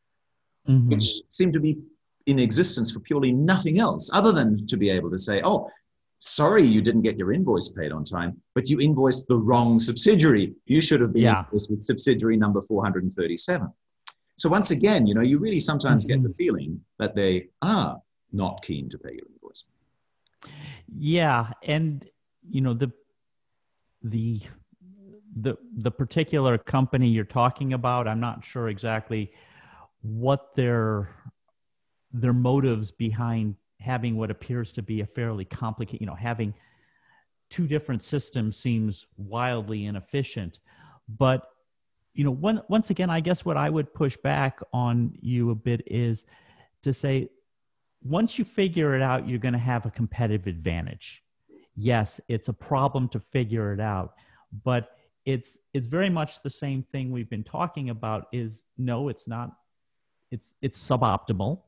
mm-hmm. 0.67 0.89
which 0.89 1.05
seem 1.29 1.51
to 1.51 1.59
be 1.59 1.77
in 2.25 2.39
existence 2.39 2.91
for 2.91 2.99
purely 2.99 3.31
nothing 3.31 3.79
else 3.79 4.09
other 4.13 4.31
than 4.31 4.65
to 4.67 4.77
be 4.77 4.89
able 4.89 5.11
to 5.11 5.17
say, 5.17 5.41
oh, 5.43 5.69
sorry 6.19 6.63
you 6.63 6.81
didn't 6.81 7.01
get 7.01 7.17
your 7.17 7.33
invoice 7.33 7.71
paid 7.71 7.91
on 7.91 8.05
time, 8.05 8.37
but 8.55 8.69
you 8.69 8.79
invoiced 8.79 9.27
the 9.27 9.37
wrong 9.37 9.77
subsidiary. 9.77 10.53
You 10.65 10.79
should 10.79 11.01
have 11.01 11.13
been 11.13 11.23
yeah. 11.23 11.43
invoiced 11.43 11.69
with 11.69 11.81
subsidiary 11.81 12.37
number 12.37 12.61
437. 12.61 13.67
So 14.37 14.49
once 14.49 14.71
again, 14.71 15.05
you 15.05 15.15
know, 15.15 15.21
you 15.21 15.37
really 15.37 15.59
sometimes 15.59 16.05
mm-hmm. 16.05 16.23
get 16.23 16.29
the 16.29 16.33
feeling 16.35 16.79
that 16.99 17.15
they 17.15 17.49
are 17.61 17.99
not 18.31 18.63
keen 18.63 18.89
to 18.89 18.97
pay 18.97 19.11
your 19.11 19.27
invoice. 19.31 19.65
Yeah, 20.95 21.49
and 21.63 22.05
you 22.49 22.61
know 22.61 22.73
the 22.73 22.91
the 24.03 24.41
the 25.35 25.57
the 25.77 25.91
particular 25.91 26.57
company 26.57 27.07
you're 27.07 27.23
talking 27.23 27.73
about 27.73 28.07
i'm 28.07 28.19
not 28.19 28.45
sure 28.45 28.69
exactly 28.69 29.31
what 30.01 30.53
their 30.55 31.09
their 32.13 32.33
motives 32.33 32.91
behind 32.91 33.55
having 33.79 34.15
what 34.15 34.31
appears 34.31 34.71
to 34.71 34.81
be 34.81 35.01
a 35.01 35.05
fairly 35.05 35.43
complicated 35.43 35.99
you 35.99 36.07
know 36.07 36.15
having 36.15 36.53
two 37.49 37.67
different 37.67 38.01
systems 38.01 38.57
seems 38.57 39.05
wildly 39.17 39.85
inefficient. 39.85 40.59
But 41.07 41.49
you 42.13 42.23
know 42.23 42.63
once 42.69 42.89
again 42.89 43.09
i 43.09 43.19
guess 43.19 43.43
what 43.43 43.57
i 43.57 43.69
would 43.69 43.91
push 43.93 44.15
back 44.17 44.59
on 44.71 45.11
you 45.19 45.49
a 45.49 45.55
bit 45.55 45.81
is 45.87 46.25
to 46.83 46.93
say 46.93 47.27
once 48.03 48.37
you 48.37 48.45
figure 48.45 48.95
it 48.95 49.01
out 49.01 49.27
you're 49.27 49.39
going 49.39 49.53
to 49.53 49.59
have 49.59 49.85
a 49.85 49.91
competitive 49.91 50.47
advantage. 50.47 51.23
Yes, 51.75 52.21
it's 52.27 52.49
a 52.49 52.53
problem 52.53 53.09
to 53.09 53.19
figure 53.19 53.73
it 53.73 53.79
out, 53.79 54.13
but 54.63 54.91
it's 55.25 55.57
it's 55.73 55.87
very 55.87 56.09
much 56.09 56.43
the 56.43 56.49
same 56.49 56.83
thing 56.91 57.11
we've 57.11 57.29
been 57.29 57.43
talking 57.43 57.89
about 57.89 58.27
is 58.31 58.63
no 58.77 59.07
it's 59.07 59.27
not 59.27 59.51
it's 60.29 60.55
it's 60.61 60.77
suboptimal 60.77 61.61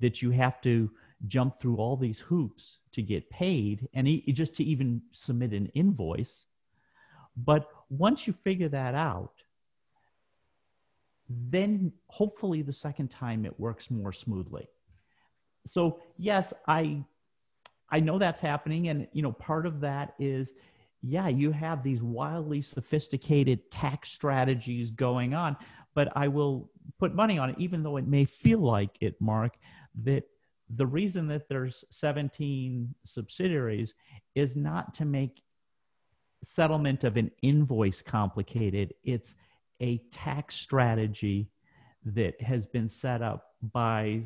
that 0.00 0.22
you 0.22 0.30
have 0.30 0.60
to 0.62 0.90
jump 1.26 1.60
through 1.60 1.76
all 1.76 1.96
these 1.96 2.20
hoops 2.20 2.78
to 2.92 3.02
get 3.02 3.30
paid 3.30 3.88
and 3.94 4.08
e- 4.08 4.32
just 4.32 4.56
to 4.56 4.64
even 4.64 5.02
submit 5.12 5.52
an 5.52 5.66
invoice. 5.74 6.46
But 7.36 7.68
once 7.88 8.26
you 8.26 8.32
figure 8.32 8.68
that 8.68 8.94
out, 8.94 9.42
then 11.28 11.92
hopefully 12.08 12.62
the 12.62 12.72
second 12.72 13.08
time 13.08 13.44
it 13.44 13.58
works 13.60 13.90
more 13.90 14.12
smoothly. 14.12 14.68
So 15.66 16.00
yes, 16.18 16.52
I 16.66 17.04
I 17.92 18.00
know 18.00 18.18
that's 18.18 18.40
happening 18.40 18.88
and 18.88 19.06
you 19.12 19.22
know 19.22 19.32
part 19.32 19.66
of 19.66 19.80
that 19.80 20.14
is 20.18 20.54
yeah, 21.02 21.28
you 21.28 21.50
have 21.50 21.82
these 21.82 22.02
wildly 22.02 22.60
sophisticated 22.60 23.70
tax 23.70 24.10
strategies 24.10 24.90
going 24.90 25.32
on, 25.32 25.56
but 25.94 26.14
I 26.14 26.28
will 26.28 26.70
put 26.98 27.14
money 27.14 27.38
on 27.38 27.50
it 27.50 27.56
even 27.58 27.82
though 27.82 27.96
it 27.96 28.06
may 28.06 28.24
feel 28.24 28.58
like 28.58 28.90
it 29.00 29.20
Mark 29.20 29.56
that 30.02 30.24
the 30.76 30.86
reason 30.86 31.26
that 31.28 31.48
there's 31.48 31.84
17 31.90 32.94
subsidiaries 33.04 33.94
is 34.34 34.56
not 34.56 34.94
to 34.94 35.04
make 35.04 35.42
settlement 36.42 37.04
of 37.04 37.16
an 37.16 37.30
invoice 37.42 38.02
complicated. 38.02 38.94
It's 39.04 39.34
a 39.80 39.98
tax 40.10 40.54
strategy 40.54 41.50
that 42.04 42.40
has 42.40 42.66
been 42.66 42.88
set 42.88 43.22
up 43.22 43.54
by 43.72 44.22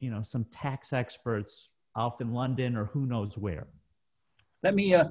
you 0.00 0.10
know 0.10 0.22
some 0.22 0.44
tax 0.44 0.92
experts 0.92 1.68
off 1.94 2.20
in 2.20 2.32
London 2.32 2.76
or 2.76 2.86
who 2.86 3.06
knows 3.06 3.36
where. 3.36 3.66
Let 4.62 4.74
me 4.74 4.94
uh, 4.94 5.08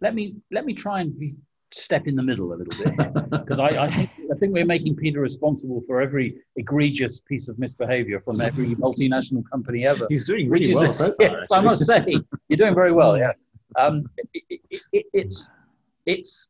let 0.00 0.14
me 0.14 0.36
let 0.50 0.64
me 0.64 0.74
try 0.74 1.00
and 1.00 1.16
be, 1.18 1.34
step 1.74 2.06
in 2.06 2.14
the 2.14 2.22
middle 2.22 2.52
a 2.52 2.56
little 2.56 2.84
bit 2.84 3.30
because 3.30 3.58
I, 3.58 3.84
I, 3.84 3.90
think 3.90 4.10
I 4.32 4.36
think 4.36 4.52
we're 4.52 4.66
making 4.66 4.96
Peter 4.96 5.20
responsible 5.20 5.82
for 5.86 6.00
every 6.00 6.36
egregious 6.56 7.20
piece 7.20 7.48
of 7.48 7.58
misbehavior 7.58 8.20
from 8.20 8.40
every 8.40 8.74
multinational 8.86 9.42
company 9.50 9.86
ever. 9.86 10.06
He's 10.08 10.24
doing 10.24 10.48
really 10.48 10.74
well 10.74 10.90
a, 10.90 10.92
so 10.92 11.12
far. 11.12 11.38
Yes, 11.38 11.52
I 11.52 11.60
must 11.60 11.86
say 11.86 12.04
you're 12.48 12.56
doing 12.56 12.74
very 12.74 12.92
well. 12.92 13.16
Yeah, 13.18 13.32
um, 13.78 14.04
it, 14.34 14.44
it, 14.70 14.80
it, 14.92 15.06
it's 15.12 15.48
it's 16.06 16.48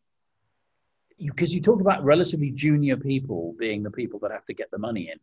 because 1.19 1.55
you 1.55 1.61
talk 1.61 1.81
about 1.81 2.03
relatively 2.05 2.51
junior 2.51 2.97
people 2.97 3.55
being 3.59 3.83
the 3.83 3.91
people 3.91 4.19
that 4.21 4.31
have 4.31 4.45
to 4.47 4.55
get 4.55 4.71
the 4.71 4.79
money 4.79 5.11
in. 5.13 5.19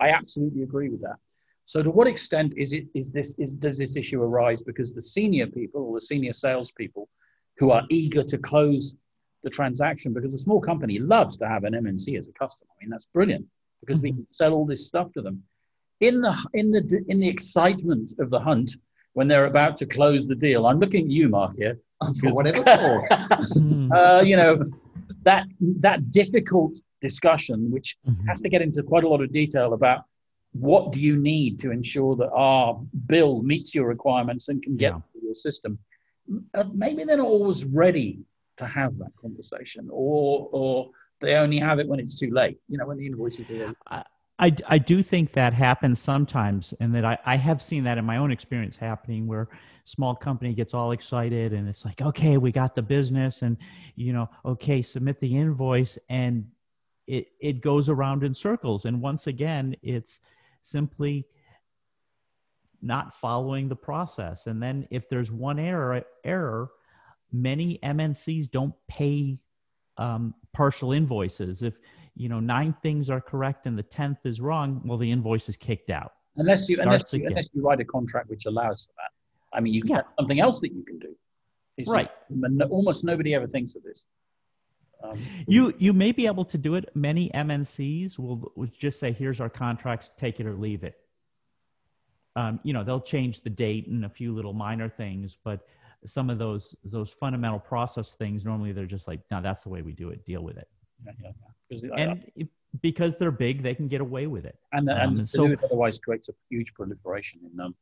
I 0.00 0.10
absolutely 0.10 0.62
agree 0.62 0.88
with 0.88 1.02
that. 1.02 1.16
So, 1.66 1.82
to 1.82 1.90
what 1.90 2.06
extent 2.06 2.52
is 2.56 2.72
it 2.72 2.86
is 2.94 3.10
this 3.10 3.34
is 3.38 3.54
does 3.54 3.78
this 3.78 3.96
issue 3.96 4.22
arise 4.22 4.62
because 4.62 4.92
the 4.92 5.02
senior 5.02 5.46
people 5.46 5.82
or 5.82 5.94
the 5.94 6.06
senior 6.06 6.32
salespeople 6.32 7.08
who 7.58 7.70
are 7.70 7.82
eager 7.90 8.22
to 8.22 8.38
close 8.38 8.96
the 9.44 9.50
transaction 9.50 10.12
because 10.12 10.34
a 10.34 10.38
small 10.38 10.60
company 10.60 10.98
loves 10.98 11.36
to 11.36 11.46
have 11.46 11.64
an 11.64 11.74
MNC 11.74 12.18
as 12.18 12.28
a 12.28 12.32
customer. 12.32 12.70
I 12.76 12.84
mean, 12.84 12.90
that's 12.90 13.06
brilliant 13.06 13.46
because 13.80 14.02
we 14.02 14.10
mm-hmm. 14.10 14.22
can 14.22 14.30
sell 14.30 14.52
all 14.54 14.66
this 14.66 14.86
stuff 14.86 15.12
to 15.12 15.22
them. 15.22 15.42
In 16.00 16.20
the 16.20 16.34
in 16.54 16.72
the 16.72 17.04
in 17.08 17.20
the 17.20 17.28
excitement 17.28 18.14
of 18.18 18.30
the 18.30 18.40
hunt 18.40 18.72
when 19.12 19.28
they're 19.28 19.46
about 19.46 19.76
to 19.78 19.86
close 19.86 20.26
the 20.26 20.34
deal, 20.34 20.66
I'm 20.66 20.80
looking 20.80 21.04
at 21.04 21.10
you, 21.10 21.28
Mark, 21.28 21.56
here. 21.56 21.78
For 22.20 22.30
whatever 22.30 22.64
for. 22.64 23.96
uh, 23.96 24.20
you 24.22 24.36
know, 24.36 24.64
that 25.22 25.46
that 25.60 26.10
difficult 26.10 26.78
discussion, 27.00 27.70
which 27.70 27.96
mm-hmm. 28.06 28.26
has 28.26 28.42
to 28.42 28.48
get 28.48 28.60
into 28.62 28.82
quite 28.82 29.04
a 29.04 29.08
lot 29.08 29.22
of 29.22 29.30
detail 29.30 29.72
about 29.74 30.04
what 30.52 30.92
do 30.92 31.00
you 31.00 31.16
need 31.16 31.58
to 31.60 31.70
ensure 31.70 32.14
that 32.16 32.30
our 32.30 32.80
bill 33.06 33.42
meets 33.42 33.74
your 33.74 33.86
requirements 33.86 34.48
and 34.48 34.62
can 34.62 34.76
get 34.76 34.92
yeah. 34.92 35.20
your 35.22 35.34
system. 35.34 35.78
Uh, 36.54 36.64
maybe 36.72 37.04
they're 37.04 37.16
not 37.16 37.26
always 37.26 37.64
ready 37.64 38.20
to 38.56 38.66
have 38.66 38.98
that 38.98 39.12
conversation, 39.20 39.88
or 39.90 40.48
or 40.52 40.90
they 41.20 41.34
only 41.34 41.58
have 41.58 41.78
it 41.78 41.88
when 41.88 42.00
it's 42.00 42.18
too 42.18 42.30
late. 42.30 42.58
You 42.68 42.78
know, 42.78 42.86
when 42.86 42.98
the 42.98 43.06
invoice 43.06 43.38
is. 43.38 43.74
I, 43.88 44.04
I, 44.38 44.52
I 44.68 44.78
do 44.78 45.02
think 45.02 45.32
that 45.32 45.52
happens 45.52 46.00
sometimes, 46.00 46.74
and 46.80 46.94
that 46.94 47.04
I, 47.04 47.18
I 47.24 47.36
have 47.36 47.62
seen 47.62 47.84
that 47.84 47.98
in 47.98 48.04
my 48.04 48.16
own 48.16 48.32
experience 48.32 48.76
happening 48.76 49.26
where 49.26 49.48
small 49.84 50.14
company 50.14 50.54
gets 50.54 50.74
all 50.74 50.92
excited 50.92 51.52
and 51.52 51.68
it's 51.68 51.84
like, 51.84 52.00
okay, 52.00 52.36
we 52.36 52.50
got 52.50 52.74
the 52.74 52.82
business, 52.82 53.42
and 53.42 53.56
you 53.96 54.12
know, 54.12 54.28
okay, 54.44 54.82
submit 54.82 55.20
the 55.20 55.36
invoice, 55.36 55.98
and 56.08 56.46
it 57.06 57.28
it 57.40 57.60
goes 57.60 57.88
around 57.88 58.24
in 58.24 58.34
circles. 58.34 58.86
And 58.86 59.00
once 59.00 59.26
again, 59.26 59.76
it's 59.82 60.20
simply 60.62 61.26
not 62.82 63.14
following 63.18 63.68
the 63.68 63.76
process. 63.76 64.46
And 64.46 64.62
then 64.62 64.86
if 64.90 65.08
there's 65.08 65.30
one 65.30 65.58
error 65.58 66.02
error, 66.24 66.70
many 67.34 67.78
MNCs 67.82 68.50
don't 68.50 68.74
pay 68.88 69.38
um, 69.98 70.34
partial 70.52 70.92
invoices. 70.92 71.62
If 71.62 71.74
you 72.14 72.28
know 72.28 72.40
nine 72.40 72.74
things 72.82 73.10
are 73.10 73.20
correct 73.20 73.66
and 73.66 73.76
the 73.76 73.82
tenth 73.82 74.24
is 74.24 74.40
wrong, 74.40 74.80
well, 74.84 74.98
the 74.98 75.10
invoice 75.10 75.48
is 75.48 75.56
kicked 75.56 75.90
out. 75.90 76.12
Unless 76.36 76.68
you 76.68 76.76
unless 76.80 77.12
you, 77.12 77.26
unless 77.26 77.48
you, 77.52 77.62
write 77.62 77.80
a 77.80 77.84
contract 77.84 78.30
which 78.30 78.46
allows 78.46 78.86
for 78.86 78.92
that. 78.98 79.56
I 79.56 79.60
mean, 79.60 79.74
you 79.74 79.82
can 79.82 79.90
yeah. 79.90 80.02
something 80.18 80.40
else 80.40 80.60
that 80.60 80.72
you 80.72 80.82
can 80.84 80.98
do. 80.98 81.14
You 81.76 81.92
right. 81.92 82.08
almost 82.70 83.04
nobody 83.04 83.34
ever 83.34 83.48
thinks 83.48 83.74
of 83.74 83.82
this. 83.82 84.04
Um, 85.02 85.20
you 85.46 85.74
you 85.78 85.92
may 85.92 86.12
be 86.12 86.26
able 86.26 86.44
to 86.46 86.56
do 86.56 86.76
it. 86.76 86.88
Many 86.94 87.30
MNCs 87.30 88.18
will, 88.18 88.52
will 88.54 88.68
just 88.68 89.00
say, 89.00 89.12
"Here's 89.12 89.40
our 89.40 89.50
contracts. 89.50 90.12
Take 90.16 90.40
it 90.40 90.46
or 90.46 90.54
leave 90.54 90.84
it." 90.84 90.96
Um, 92.36 92.60
you 92.62 92.72
know, 92.72 92.84
they'll 92.84 93.00
change 93.00 93.42
the 93.42 93.50
date 93.50 93.86
and 93.88 94.04
a 94.04 94.08
few 94.08 94.34
little 94.34 94.52
minor 94.52 94.88
things, 94.88 95.36
but 95.44 95.66
some 96.06 96.30
of 96.30 96.38
those 96.38 96.74
those 96.84 97.10
fundamental 97.10 97.58
process 97.58 98.14
things 98.14 98.44
normally 98.44 98.72
they're 98.72 98.86
just 98.86 99.08
like, 99.08 99.20
"No, 99.30 99.40
that's 99.42 99.62
the 99.62 99.68
way 99.68 99.82
we 99.82 99.92
do 99.92 100.10
it. 100.10 100.24
Deal 100.24 100.42
with 100.42 100.56
it." 100.56 100.68
Yeah, 101.04 101.12
yeah, 101.22 101.30
yeah. 101.70 101.94
And 101.96 102.24
it, 102.36 102.48
because 102.82 103.16
they're 103.18 103.30
big, 103.30 103.62
they 103.62 103.74
can 103.74 103.88
get 103.88 104.00
away 104.00 104.26
with 104.26 104.44
it. 104.44 104.58
And, 104.72 104.88
um, 104.88 104.98
and, 104.98 105.18
and 105.20 105.28
so, 105.28 105.46
it 105.46 105.62
otherwise 105.62 105.98
creates 105.98 106.28
a 106.28 106.32
huge 106.50 106.74
proliferation 106.74 107.40
in 107.52 107.60
um, 107.60 107.74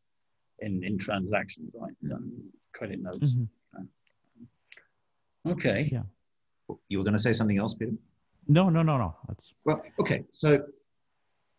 in 0.60 0.82
in 0.84 0.98
transactions, 0.98 1.70
right? 1.74 1.94
Um, 2.12 2.50
credit 2.72 3.02
notes. 3.02 3.34
Mm-hmm. 3.34 3.84
Okay. 5.50 5.88
Yeah 5.90 6.02
you 6.88 6.98
were 6.98 7.04
going 7.04 7.16
to 7.16 7.22
say 7.22 7.32
something 7.32 7.58
else, 7.58 7.74
Peter? 7.74 7.92
No, 8.48 8.68
no, 8.68 8.82
no, 8.82 8.98
no. 8.98 9.16
That's 9.28 9.54
well, 9.64 9.82
okay. 10.00 10.24
So, 10.30 10.64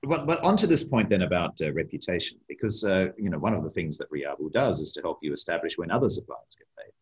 but 0.03 0.27
but 0.27 0.43
onto 0.43 0.67
this 0.67 0.83
point 0.83 1.09
then 1.09 1.23
about 1.23 1.59
uh, 1.61 1.71
reputation, 1.73 2.39
because 2.47 2.83
uh, 2.83 3.07
you 3.17 3.29
know 3.29 3.39
one 3.39 3.53
of 3.53 3.63
the 3.63 3.69
things 3.69 3.97
that 3.97 4.09
Riabu 4.11 4.51
does 4.51 4.79
is 4.79 4.91
to 4.93 5.01
help 5.01 5.19
you 5.21 5.31
establish 5.31 5.77
when 5.77 5.91
other 5.91 6.09
suppliers 6.09 6.57
get 6.57 6.67
paid. 6.77 6.93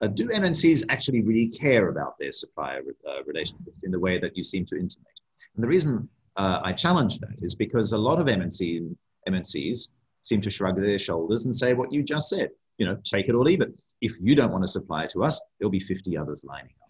Uh, 0.00 0.08
do 0.08 0.28
MNCs 0.28 0.84
actually 0.88 1.22
really 1.22 1.48
care 1.48 1.88
about 1.88 2.18
their 2.18 2.32
supplier 2.32 2.82
uh, 3.08 3.22
relationships 3.26 3.84
in 3.84 3.90
the 3.90 3.98
way 3.98 4.18
that 4.18 4.36
you 4.36 4.42
seem 4.42 4.64
to 4.66 4.76
intimate? 4.76 5.06
And 5.54 5.64
the 5.64 5.68
reason 5.68 6.08
uh, 6.36 6.60
I 6.62 6.72
challenge 6.72 7.18
that 7.20 7.36
is 7.42 7.54
because 7.54 7.92
a 7.92 7.98
lot 7.98 8.20
of 8.20 8.26
MNC 8.26 8.94
MNCs 9.28 9.90
seem 10.22 10.40
to 10.40 10.50
shrug 10.50 10.80
their 10.80 10.98
shoulders 10.98 11.46
and 11.46 11.54
say 11.54 11.74
what 11.74 11.92
you 11.92 12.02
just 12.02 12.28
said. 12.28 12.50
You 12.78 12.86
know, 12.86 12.98
take 13.04 13.28
it 13.28 13.34
or 13.34 13.44
leave 13.44 13.60
it. 13.60 13.78
If 14.00 14.16
you 14.20 14.34
don't 14.34 14.50
want 14.50 14.64
to 14.64 14.68
supply 14.68 15.06
to 15.06 15.22
us, 15.24 15.40
there'll 15.58 15.70
be 15.70 15.80
50 15.80 16.16
others 16.16 16.44
lining 16.44 16.72
up 16.82 16.84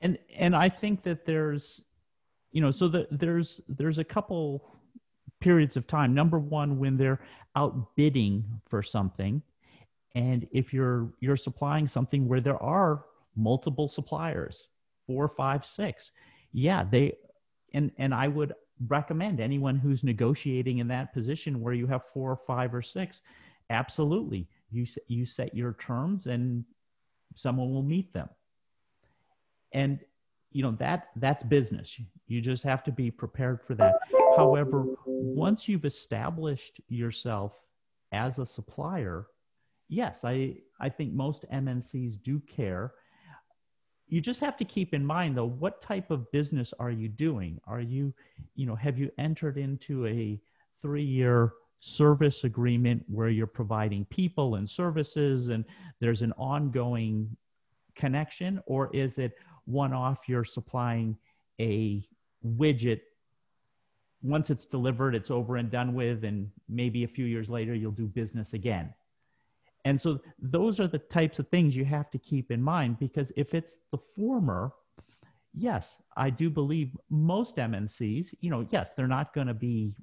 and 0.00 0.18
and 0.34 0.56
i 0.56 0.68
think 0.68 1.02
that 1.02 1.24
there's 1.24 1.80
you 2.52 2.60
know 2.60 2.70
so 2.70 2.88
that 2.88 3.06
there's 3.10 3.60
there's 3.68 3.98
a 3.98 4.04
couple 4.04 4.64
periods 5.40 5.76
of 5.76 5.86
time. 5.86 6.14
Number 6.14 6.38
one 6.38 6.78
when 6.78 6.96
they're 6.96 7.20
outbidding 7.56 8.44
for 8.68 8.82
something 8.82 9.42
and 10.14 10.46
if 10.52 10.72
you're 10.72 11.12
you're 11.20 11.36
supplying 11.36 11.88
something 11.88 12.28
where 12.28 12.40
there 12.40 12.62
are 12.62 13.04
multiple 13.36 13.88
suppliers 13.88 14.68
four 15.06 15.28
five 15.28 15.64
six 15.64 16.12
yeah 16.52 16.84
they 16.84 17.12
and 17.74 17.90
and 17.98 18.14
i 18.14 18.28
would 18.28 18.54
recommend 18.86 19.40
anyone 19.40 19.76
who's 19.76 20.04
negotiating 20.04 20.78
in 20.78 20.86
that 20.86 21.12
position 21.12 21.60
where 21.60 21.74
you 21.74 21.86
have 21.86 22.02
four 22.12 22.30
or 22.30 22.36
five 22.36 22.72
or 22.72 22.82
six 22.82 23.20
absolutely 23.70 24.48
you 24.70 24.86
you 25.08 25.26
set 25.26 25.54
your 25.54 25.72
terms 25.74 26.26
and 26.26 26.64
someone 27.34 27.72
will 27.72 27.82
meet 27.82 28.12
them. 28.12 28.28
And 29.72 30.00
you 30.52 30.62
know 30.62 30.72
that 30.78 31.08
that's 31.16 31.44
business. 31.44 32.00
You 32.26 32.40
just 32.40 32.62
have 32.64 32.82
to 32.84 32.92
be 32.92 33.10
prepared 33.10 33.62
for 33.62 33.74
that. 33.76 33.94
However 34.36 34.86
once 35.06 35.68
you've 35.68 35.84
established 35.84 36.80
yourself 36.88 37.52
as 38.12 38.38
a 38.38 38.46
supplier 38.46 39.26
yes 39.88 40.24
i 40.24 40.54
i 40.80 40.88
think 40.88 41.12
most 41.12 41.44
mncs 41.52 42.20
do 42.22 42.40
care. 42.40 42.94
You 44.08 44.20
just 44.20 44.40
have 44.40 44.56
to 44.56 44.64
keep 44.64 44.92
in 44.92 45.06
mind 45.06 45.36
though 45.36 45.44
what 45.44 45.80
type 45.80 46.10
of 46.10 46.30
business 46.32 46.74
are 46.80 46.90
you 46.90 47.08
doing? 47.08 47.60
Are 47.66 47.80
you 47.80 48.12
you 48.54 48.66
know 48.66 48.74
have 48.74 48.98
you 48.98 49.10
entered 49.18 49.58
into 49.58 50.06
a 50.06 50.40
3 50.82 51.04
year 51.04 51.52
service 51.80 52.44
agreement 52.44 53.04
where 53.06 53.28
you're 53.28 53.46
providing 53.46 54.04
people 54.06 54.56
and 54.56 54.68
services 54.68 55.48
and 55.48 55.64
there's 56.00 56.22
an 56.22 56.32
ongoing 56.32 57.36
connection 57.94 58.60
or 58.66 58.94
is 58.94 59.18
it 59.18 59.32
one 59.70 59.92
off, 59.92 60.28
you're 60.28 60.44
supplying 60.44 61.16
a 61.60 62.06
widget. 62.44 63.00
Once 64.22 64.50
it's 64.50 64.64
delivered, 64.64 65.14
it's 65.14 65.30
over 65.30 65.56
and 65.56 65.70
done 65.70 65.94
with, 65.94 66.24
and 66.24 66.50
maybe 66.68 67.04
a 67.04 67.08
few 67.08 67.24
years 67.24 67.48
later, 67.48 67.74
you'll 67.74 67.90
do 67.90 68.06
business 68.06 68.52
again. 68.52 68.92
And 69.84 69.98
so, 69.98 70.20
those 70.38 70.78
are 70.78 70.88
the 70.88 70.98
types 70.98 71.38
of 71.38 71.48
things 71.48 71.74
you 71.74 71.86
have 71.86 72.10
to 72.10 72.18
keep 72.18 72.50
in 72.50 72.60
mind 72.62 72.98
because 72.98 73.32
if 73.36 73.54
it's 73.54 73.78
the 73.92 73.98
former, 74.14 74.72
yes, 75.54 76.02
I 76.16 76.28
do 76.28 76.50
believe 76.50 76.96
most 77.08 77.56
MNCs, 77.56 78.34
you 78.40 78.50
know, 78.50 78.66
yes, 78.70 78.92
they're 78.92 79.08
not 79.08 79.32
going 79.32 79.46
to 79.46 79.54
be 79.54 79.94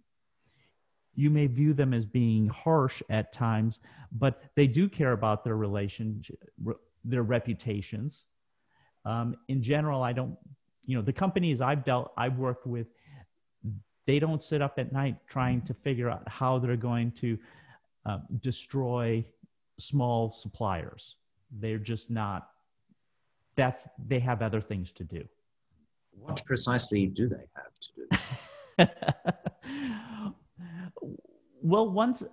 you 1.18 1.32
may 1.32 1.48
view 1.48 1.74
them 1.74 1.94
as 1.94 2.06
being 2.06 2.48
harsh 2.48 3.02
at 3.10 3.34
times, 3.34 3.80
but 4.12 4.44
they 4.56 4.68
do 4.68 4.88
care 4.88 5.14
about 5.14 5.44
their 5.44 5.58
relationship, 5.58 6.38
their 7.04 7.24
reputations. 7.24 8.24
Um, 9.08 9.38
in 9.48 9.64
general, 9.64 10.04
I 10.04 10.12
don't, 10.12 10.38
you 10.86 10.98
know, 10.98 11.02
the 11.02 11.14
companies 11.14 11.62
I've 11.62 11.86
dealt, 11.86 12.12
I've 12.18 12.38
worked 12.38 12.68
with, 12.68 12.88
they 14.06 14.20
don't 14.20 14.44
sit 14.44 14.62
up 14.62 14.78
at 14.78 14.92
night 14.92 15.16
trying 15.28 15.62
to 15.62 15.74
figure 15.74 16.10
out 16.10 16.28
how 16.28 16.60
they're 16.60 16.76
going 16.76 17.12
to 17.14 17.38
uh, 18.06 18.20
destroy 18.42 19.26
small 19.80 20.34
suppliers. 20.34 21.16
They're 21.52 21.78
just 21.78 22.12
not. 22.12 22.50
That's 23.56 23.88
they 24.08 24.20
have 24.20 24.42
other 24.42 24.60
things 24.60 24.92
to 24.94 25.06
do. 25.06 25.24
What 26.12 26.46
precisely 26.46 27.06
do 27.08 27.30
they 27.30 27.48
have 27.56 27.74
to 27.80 27.90
do? 28.78 28.88
well, 31.62 31.90
once 31.90 32.24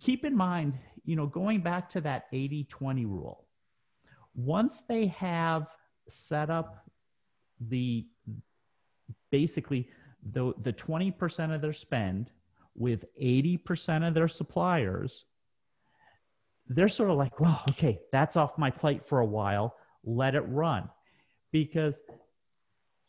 keep 0.00 0.24
in 0.24 0.34
mind, 0.34 0.74
you 1.04 1.16
know, 1.16 1.26
going 1.26 1.60
back 1.60 1.90
to 1.90 2.00
that 2.00 2.26
80 2.32 2.64
20 2.64 3.04
rule, 3.04 3.44
once 4.34 4.82
they 4.88 5.06
have 5.06 5.66
set 6.12 6.50
up 6.50 6.84
the 7.68 8.06
basically 9.30 9.88
the, 10.32 10.52
the 10.62 10.72
20% 10.72 11.54
of 11.54 11.60
their 11.60 11.72
spend 11.72 12.30
with 12.74 13.04
80% 13.20 14.06
of 14.06 14.14
their 14.14 14.28
suppliers, 14.28 15.24
they're 16.68 16.88
sort 16.88 17.10
of 17.10 17.16
like, 17.16 17.40
well, 17.40 17.62
okay, 17.70 18.00
that's 18.12 18.36
off 18.36 18.56
my 18.58 18.70
plate 18.70 19.04
for 19.04 19.20
a 19.20 19.26
while. 19.26 19.76
Let 20.04 20.34
it 20.34 20.40
run. 20.40 20.88
Because 21.50 22.00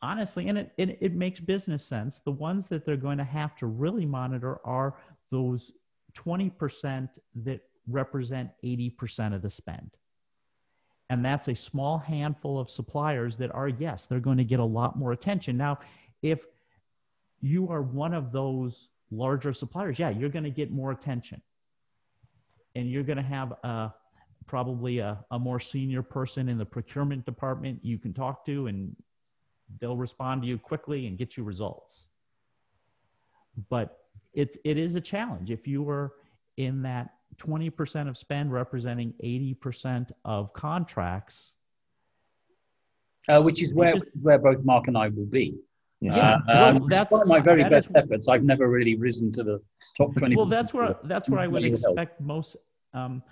honestly, 0.02 0.50
and 0.50 0.58
it, 0.58 0.72
it, 0.78 0.98
it 1.02 1.14
makes 1.14 1.40
business 1.40 1.86
sense, 1.86 2.20
the 2.20 2.32
ones 2.32 2.68
that 2.68 2.86
they're 2.86 2.98
going 2.98 3.18
to 3.18 3.24
have 3.24 3.56
to 3.58 3.68
really 3.68 4.06
monitor 4.06 4.60
are 4.66 4.96
those 5.32 5.72
20% 6.16 7.10
that 7.36 7.62
represent 7.88 8.50
80% 8.64 9.34
of 9.34 9.42
the 9.42 9.50
spend. 9.50 9.92
And 11.14 11.24
that's 11.24 11.48
a 11.48 11.54
small 11.54 12.00
handful 12.00 12.60
of 12.60 12.72
suppliers 12.72 13.38
that 13.38 13.52
are, 13.52 13.68
yes, 13.68 14.06
they're 14.06 14.20
going 14.20 14.40
to 14.40 14.44
get 14.44 14.60
a 14.60 14.66
lot 14.66 14.98
more 14.98 15.12
attention. 15.12 15.56
Now, 15.56 15.78
if 16.24 16.40
you 17.40 17.70
are 17.70 17.84
one 17.84 18.16
of 18.16 18.32
those 18.32 18.90
larger 19.12 19.54
suppliers, 19.54 20.00
yeah, 20.00 20.10
you're 20.10 20.30
going 20.30 20.44
to 20.44 20.50
get 20.50 20.72
more 20.72 20.90
attention. 20.90 21.40
And 22.74 22.90
you're 22.90 23.04
going 23.04 23.18
to 23.18 23.24
have 23.24 23.52
a, 23.64 23.94
probably 24.48 25.00
a, 25.00 25.24
a 25.30 25.38
more 25.38 25.60
senior 25.60 26.02
person 26.02 26.50
in 26.50 26.58
the 26.58 26.66
procurement 26.66 27.26
department 27.26 27.80
you 27.84 28.00
can 28.00 28.12
talk 28.12 28.44
to, 28.48 28.66
and 28.66 28.96
they'll 29.80 29.96
respond 29.96 30.42
to 30.42 30.48
you 30.48 30.58
quickly 30.58 31.06
and 31.06 31.16
get 31.16 31.38
you 31.38 31.44
results. 31.44 32.08
But 33.70 34.00
it, 34.34 34.58
it 34.64 34.80
is 34.80 34.96
a 34.96 35.02
challenge. 35.02 35.52
If 35.52 35.68
you 35.68 35.84
were 35.84 36.14
in 36.58 36.82
that 36.82 37.12
20% 37.38 38.08
of 38.08 38.18
spend 38.18 38.52
representing 38.52 39.14
80% 39.24 40.12
of 40.26 40.54
contracts. 40.54 41.56
Uh, 43.28 43.42
which 43.42 43.64
is 43.64 43.74
where, 43.74 43.94
just, 43.94 44.06
where 44.22 44.38
both 44.38 44.66
Mark 44.66 44.88
and 44.88 44.98
I 44.98 45.08
will 45.08 45.26
be. 45.26 45.56
Yeah, 46.02 46.12
uh, 46.12 46.40
well, 46.48 46.76
um, 46.76 46.88
that's 46.90 47.16
my 47.26 47.40
very 47.40 47.64
best 47.64 47.88
is, 47.88 47.96
efforts. 47.96 48.28
I've 48.28 48.44
never 48.44 48.68
really 48.68 48.96
risen 48.96 49.32
to 49.34 49.44
the 49.44 49.62
top 49.96 50.14
20. 50.16 50.36
Well, 50.36 50.46
that's 50.46 50.74
where 50.74 50.98
that's 51.06 51.30
where 51.30 51.40
I 51.40 51.48
would 51.48 51.64
expect 51.64 52.20
most 52.20 52.58
um, 52.94 53.24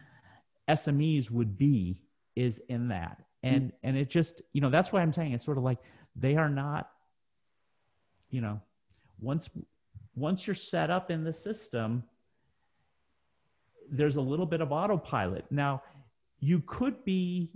SMEs 0.69 1.29
would 1.29 1.57
be 1.57 2.01
is 2.37 2.61
in 2.69 2.87
that, 2.87 3.21
and 3.43 3.63
mm-hmm. 3.63 3.75
and 3.83 3.97
it 3.97 4.09
just 4.09 4.41
you 4.53 4.61
know 4.61 4.69
that's 4.69 4.93
why 4.93 5.01
I'm 5.01 5.11
saying 5.11 5.33
it's 5.33 5.43
sort 5.43 5.57
of 5.57 5.65
like 5.65 5.79
they 6.15 6.37
are 6.37 6.47
not, 6.47 6.89
you 8.29 8.39
know, 8.39 8.61
once 9.19 9.49
once 10.15 10.47
you're 10.47 10.55
set 10.55 10.89
up 10.89 11.11
in 11.11 11.25
the 11.25 11.33
system, 11.33 12.03
there's 13.91 14.15
a 14.15 14.21
little 14.21 14.45
bit 14.45 14.61
of 14.61 14.71
autopilot. 14.71 15.45
Now, 15.51 15.83
you 16.39 16.63
could 16.65 17.03
be, 17.05 17.51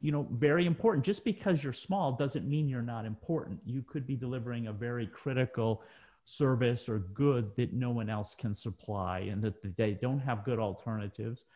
you 0.00 0.12
know, 0.12 0.26
very 0.32 0.66
important. 0.66 1.06
Just 1.06 1.24
because 1.24 1.62
you're 1.62 1.72
small 1.72 2.12
doesn't 2.12 2.46
mean 2.46 2.68
you're 2.68 2.82
not 2.82 3.06
important. 3.06 3.60
You 3.64 3.82
could 3.82 4.06
be 4.06 4.16
delivering 4.16 4.66
a 4.66 4.72
very 4.72 5.06
critical 5.06 5.82
service 6.24 6.88
or 6.88 6.98
good 6.98 7.56
that 7.56 7.72
no 7.72 7.90
one 7.90 8.10
else 8.10 8.34
can 8.34 8.54
supply 8.54 9.20
and 9.20 9.40
that 9.42 9.76
they 9.76 9.92
don't 9.92 10.20
have 10.20 10.44
good 10.44 10.58
alternatives 10.58 11.46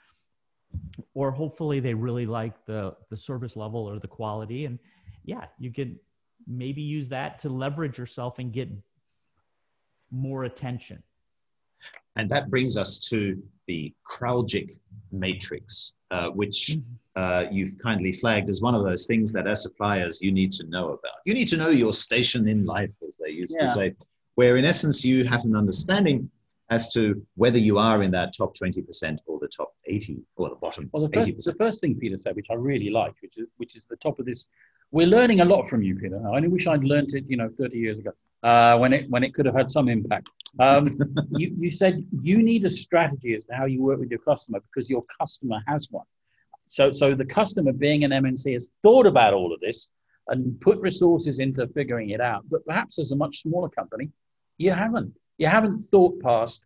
or 1.13 1.31
hopefully 1.31 1.79
they 1.79 1.93
really 1.93 2.25
like 2.25 2.65
the 2.65 2.97
the 3.11 3.17
service 3.17 3.55
level 3.55 3.87
or 3.87 3.99
the 3.99 4.09
quality 4.09 4.65
and 4.65 4.79
yeah 5.27 5.45
you 5.59 5.71
can 5.71 5.99
maybe 6.47 6.81
use 6.81 7.07
that 7.07 7.39
to 7.39 7.51
leverage 7.51 7.99
yourself 7.99 8.39
and 8.39 8.55
get 8.55 8.69
more 10.11 10.45
attention 10.45 11.03
and 12.17 12.31
that 12.31 12.51
brings 12.51 12.77
us 12.77 12.99
to 13.09 13.43
the 13.67 13.93
Kraljic 14.09 14.77
matrix, 15.11 15.95
uh, 16.11 16.29
which 16.29 16.77
mm-hmm. 16.77 17.23
uh, 17.23 17.45
you've 17.51 17.79
kindly 17.79 18.13
flagged 18.13 18.51
as 18.51 18.61
one 18.61 18.75
of 18.75 18.85
those 18.85 19.07
things 19.07 19.33
that 19.33 19.47
as 19.47 19.63
suppliers 19.63 20.21
you 20.21 20.33
need 20.33 20.53
to 20.53 20.67
know 20.67 20.89
about. 20.89 21.17
You 21.25 21.35
need 21.35 21.49
to 21.49 21.57
know 21.57 21.69
your 21.69 21.93
station 21.93 22.49
in 22.49 22.65
life, 22.65 22.91
as 23.07 23.17
they 23.17 23.31
used 23.31 23.57
yeah. 23.57 23.67
to 23.67 23.69
say, 23.69 23.95
where 24.35 24.57
in 24.57 24.65
essence 24.65 25.05
you 25.05 25.25
have 25.25 25.45
an 25.45 25.57
understanding 25.57 26.31
as 26.71 26.91
to 26.95 27.25
whether 27.35 27.59
you 27.59 27.79
are 27.79 28.03
in 28.03 28.11
that 28.11 28.35
top 28.35 28.57
20% 28.57 29.19
or 29.27 29.39
the 29.39 29.49
top 29.49 29.75
80 29.87 30.23
or 30.37 30.49
the 30.49 30.55
bottom 30.57 30.89
well, 30.93 31.07
the 31.07 31.15
first, 31.15 31.29
80%. 31.29 31.45
the 31.45 31.55
first 31.55 31.81
thing 31.83 31.95
Peter 31.97 32.17
said, 32.17 32.35
which 32.35 32.47
I 32.51 32.55
really 32.55 32.89
liked, 32.89 33.21
which 33.21 33.37
is, 33.37 33.47
which 33.59 33.77
is 33.77 33.85
the 33.91 33.97
top 33.97 34.19
of 34.19 34.25
this, 34.25 34.47
we're 34.91 35.07
learning 35.07 35.41
a 35.41 35.45
lot 35.45 35.69
from 35.69 35.83
you, 35.83 35.97
Peter. 35.97 36.21
I 36.27 36.37
only 36.37 36.49
wish 36.49 36.67
I'd 36.67 36.85
learned 36.85 37.15
it, 37.15 37.25
you 37.29 37.37
know, 37.37 37.51
30 37.59 37.77
years 37.77 37.99
ago 37.99 38.13
uh, 38.43 38.77
when, 38.79 38.93
it, 38.93 39.09
when 39.11 39.23
it 39.23 39.35
could 39.35 39.47
have 39.47 39.55
had 39.55 39.71
some 39.71 39.89
impact. 39.89 40.29
Um, 40.59 40.99
you, 41.31 41.55
you 41.59 41.71
said 41.71 42.05
you 42.21 42.43
need 42.43 42.65
a 42.65 42.69
strategy 42.69 43.35
as 43.35 43.45
to 43.47 43.55
how 43.55 43.65
you 43.65 43.83
work 43.83 44.01
with 44.01 44.11
your 44.11 44.21
customer 44.21 44.61
because 44.61 44.91
your 44.91 45.05
customer 45.21 45.61
has 45.67 45.89
one. 45.91 46.07
So, 46.69 46.93
so 46.93 47.15
the 47.15 47.25
customer, 47.25 47.73
being 47.73 48.05
an 48.05 48.13
MNC, 48.13 48.55
has 48.55 48.71
thought 48.83 49.07
about 49.07 49.35
all 49.35 49.53
of 49.53 49.61
this 49.61 49.89
and 50.29 50.59
put 50.61 50.79
resources 50.79 51.39
into 51.39 51.67
figuring 51.69 52.11
it 52.11 52.21
out. 52.21 52.45
But 52.51 52.65
perhaps 52.65 52.99
as 52.99 53.13
a 53.13 53.17
much 53.17 53.43
smaller 53.43 53.69
company, 53.69 54.11
you 54.59 54.71
haven't. 54.71 55.15
You 55.39 55.49
haven't 55.49 55.79
thought 55.79 56.23
past. 56.23 56.65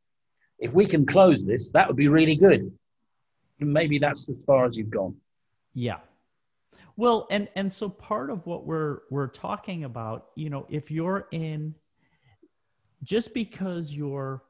If 0.59 0.75
we 0.75 0.87
can 0.87 1.07
close 1.07 1.45
this, 1.45 1.71
that 1.71 1.87
would 1.89 1.97
be 1.97 2.09
really 2.09 2.37
good. 2.37 2.73
Maybe 3.59 3.99
that's 3.99 4.29
as 4.29 4.37
far 4.47 4.65
as 4.65 4.77
you've 4.77 4.91
gone. 4.91 5.17
Yeah. 5.75 5.99
Well, 6.97 7.27
and 7.31 7.49
and 7.57 7.73
so 7.73 7.89
part 7.89 8.31
of 8.31 8.47
what 8.47 8.67
we're 8.67 9.01
we're 9.11 9.29
talking 9.29 9.85
about, 9.85 10.29
you 10.35 10.51
know, 10.51 10.67
if 10.69 10.91
you're 10.91 11.29
in 11.31 11.75
just 13.03 13.35
because 13.35 13.93
you're 13.93 14.43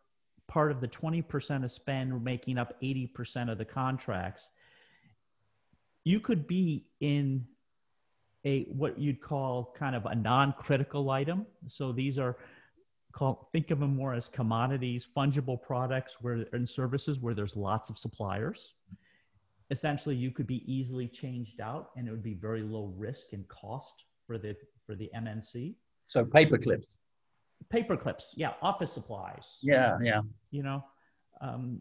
part 0.46 0.70
of 0.70 0.80
the 0.80 0.86
20% 0.86 1.64
of 1.64 1.72
spend 1.72 2.22
making 2.22 2.56
up 2.56 2.80
80% 2.80 3.50
of 3.50 3.58
the 3.58 3.64
contracts 3.64 4.48
you 6.06 6.20
could 6.20 6.46
be 6.46 6.86
in 7.00 7.44
a 8.44 8.62
what 8.66 8.96
you'd 8.96 9.20
call 9.20 9.74
kind 9.76 9.96
of 9.96 10.06
a 10.06 10.14
non-critical 10.14 11.10
item. 11.10 11.44
So 11.66 11.90
these 11.90 12.16
are 12.16 12.36
called 13.10 13.46
think 13.50 13.72
of 13.72 13.80
them 13.80 13.96
more 13.96 14.14
as 14.14 14.28
commodities 14.28 15.08
fungible 15.16 15.60
products 15.60 16.18
where 16.20 16.46
and 16.52 16.68
services 16.68 17.18
where 17.18 17.34
there's 17.34 17.56
lots 17.56 17.90
of 17.90 17.98
suppliers 17.98 18.74
essentially 19.70 20.14
you 20.14 20.30
could 20.30 20.46
be 20.46 20.62
easily 20.72 21.08
changed 21.08 21.60
out 21.60 21.90
and 21.96 22.06
it 22.06 22.10
would 22.10 22.22
be 22.22 22.34
very 22.34 22.62
low 22.62 22.92
risk 22.96 23.32
and 23.32 23.46
cost 23.48 24.04
for 24.26 24.38
the 24.38 24.54
for 24.86 24.94
the 24.94 25.10
mnc 25.16 25.74
so 26.08 26.24
paper 26.24 26.58
clips. 26.58 26.98
Paper 27.70 27.96
clips 27.96 28.34
yeah 28.36 28.52
office 28.62 28.92
supplies. 28.92 29.58
Yeah 29.62 29.98
yeah. 30.02 30.20
You 30.50 30.62
know 30.62 30.84
um, 31.40 31.80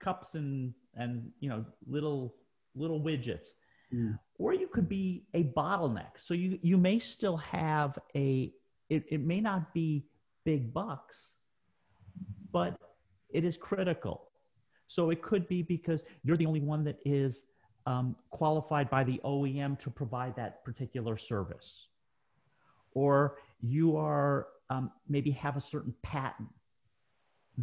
cups 0.00 0.34
and 0.34 0.74
and 0.94 1.30
you 1.40 1.48
know 1.48 1.64
little 1.86 2.34
little 2.74 3.00
widgets. 3.00 3.48
Mm. 3.92 4.18
or 4.38 4.54
you 4.54 4.66
could 4.66 4.88
be 4.88 5.24
a 5.34 5.44
bottleneck. 5.44 6.16
So 6.16 6.34
you 6.34 6.58
you 6.62 6.76
may 6.76 6.98
still 6.98 7.36
have 7.36 7.98
a 8.16 8.52
it, 8.88 9.04
it 9.08 9.20
may 9.20 9.40
not 9.40 9.72
be 9.72 10.06
big 10.44 10.72
bucks 10.72 11.36
but 12.52 12.76
it 13.30 13.44
is 13.44 13.56
critical 13.56 14.28
so 14.88 15.10
it 15.10 15.22
could 15.22 15.48
be 15.48 15.62
because 15.62 16.02
you're 16.22 16.36
the 16.36 16.46
only 16.46 16.60
one 16.60 16.84
that 16.84 16.98
is 17.04 17.46
um, 17.86 18.16
qualified 18.30 18.88
by 18.90 19.04
the 19.04 19.20
OEM 19.24 19.78
to 19.80 19.90
provide 19.90 20.34
that 20.36 20.64
particular 20.64 21.16
service. 21.16 21.88
Or 22.92 23.36
you 23.60 23.96
are 23.96 24.48
um, 24.70 24.90
maybe 25.08 25.30
have 25.32 25.56
a 25.56 25.60
certain 25.60 25.94
patent 26.02 26.48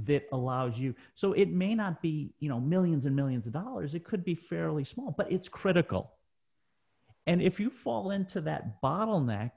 that 0.05 0.27
allows 0.31 0.79
you. 0.79 0.95
So 1.13 1.33
it 1.33 1.49
may 1.49 1.75
not 1.75 2.01
be 2.01 2.33
you 2.39 2.49
know 2.49 2.59
millions 2.59 3.05
and 3.05 3.15
millions 3.15 3.47
of 3.47 3.53
dollars. 3.53 3.93
It 3.93 4.03
could 4.03 4.23
be 4.23 4.35
fairly 4.35 4.83
small 4.83 5.13
but 5.17 5.31
it's 5.31 5.49
critical. 5.49 6.13
And 7.27 7.41
if 7.41 7.59
you 7.59 7.69
fall 7.69 8.11
into 8.11 8.41
that 8.41 8.81
bottleneck 8.81 9.51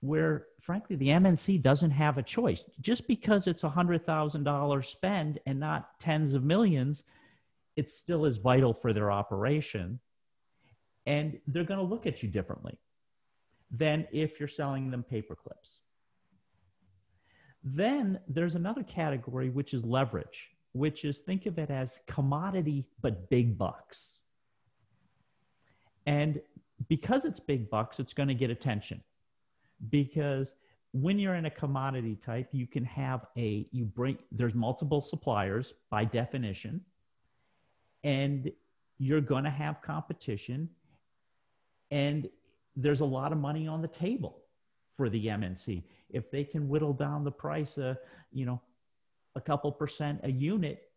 where 0.00 0.46
frankly 0.60 0.96
the 0.96 1.08
mnc 1.08 1.60
doesn't 1.62 1.90
have 1.90 2.16
a 2.18 2.22
choice 2.22 2.64
just 2.80 3.06
because 3.06 3.46
it's 3.46 3.64
a 3.64 3.68
hundred 3.68 4.04
thousand 4.06 4.44
dollar 4.44 4.82
spend 4.82 5.38
and 5.46 5.60
not 5.60 5.98
tens 6.00 6.32
of 6.32 6.42
millions 6.42 7.04
it 7.76 7.90
still 7.90 8.24
is 8.24 8.38
vital 8.38 8.72
for 8.72 8.92
their 8.92 9.10
operation 9.12 10.00
and 11.06 11.38
they're 11.46 11.64
going 11.64 11.80
to 11.80 11.86
look 11.86 12.06
at 12.06 12.22
you 12.22 12.28
differently 12.28 12.78
than 13.70 14.06
if 14.12 14.38
you're 14.38 14.48
selling 14.48 14.90
them 14.90 15.02
paper 15.02 15.34
clips. 15.34 15.80
Then 17.62 18.20
there's 18.28 18.54
another 18.54 18.82
category, 18.82 19.50
which 19.50 19.74
is 19.74 19.84
leverage, 19.84 20.48
which 20.72 21.04
is 21.04 21.18
think 21.18 21.46
of 21.46 21.58
it 21.58 21.70
as 21.70 22.00
commodity, 22.06 22.86
but 23.00 23.28
big 23.30 23.58
bucks. 23.58 24.18
And 26.06 26.40
because 26.88 27.24
it's 27.24 27.40
big 27.40 27.68
bucks, 27.70 28.00
it's 28.00 28.14
going 28.14 28.28
to 28.28 28.34
get 28.34 28.50
attention 28.50 29.02
because 29.88 30.54
when 30.92 31.18
you're 31.18 31.36
in 31.36 31.46
a 31.46 31.50
commodity 31.50 32.16
type, 32.16 32.48
you 32.52 32.66
can 32.66 32.84
have 32.84 33.26
a, 33.36 33.66
you 33.70 33.84
bring, 33.84 34.18
there's 34.32 34.54
multiple 34.54 35.00
suppliers 35.00 35.74
by 35.88 36.04
definition, 36.04 36.80
and 38.02 38.50
you're 38.98 39.20
going 39.20 39.44
to 39.44 39.50
have 39.50 39.80
competition, 39.82 40.68
and 41.90 42.28
there's 42.76 43.00
a 43.00 43.04
lot 43.04 43.32
of 43.32 43.38
money 43.38 43.66
on 43.66 43.80
the 43.80 43.88
table 43.88 44.42
for 44.96 45.08
the 45.08 45.26
MNC. 45.26 45.82
If 46.10 46.30
they 46.30 46.44
can 46.44 46.68
whittle 46.68 46.92
down 46.92 47.24
the 47.24 47.30
price, 47.30 47.78
uh, 47.78 47.94
you 48.32 48.44
know, 48.44 48.60
a 49.36 49.40
couple 49.40 49.70
percent 49.70 50.20
a 50.24 50.30
unit, 50.30 50.90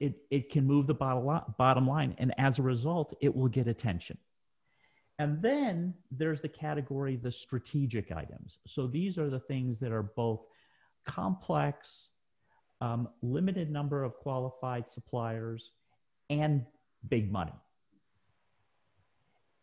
it, 0.00 0.16
it 0.30 0.50
can 0.50 0.66
move 0.66 0.86
the 0.86 0.94
bottom 0.94 1.86
line. 1.86 2.14
And 2.18 2.34
as 2.38 2.58
a 2.58 2.62
result, 2.62 3.14
it 3.20 3.34
will 3.34 3.48
get 3.48 3.68
attention. 3.68 4.18
And 5.18 5.40
then 5.40 5.94
there's 6.10 6.40
the 6.40 6.48
category, 6.48 7.16
the 7.16 7.30
strategic 7.30 8.10
items. 8.10 8.58
So 8.66 8.86
these 8.86 9.16
are 9.16 9.30
the 9.30 9.38
things 9.38 9.78
that 9.78 9.92
are 9.92 10.02
both 10.02 10.40
complex, 11.06 12.08
um, 12.80 13.08
limited 13.22 13.70
number 13.70 14.02
of 14.02 14.16
qualified 14.16 14.88
suppliers, 14.88 15.70
and 16.30 16.64
big 17.08 17.30
money. 17.30 17.52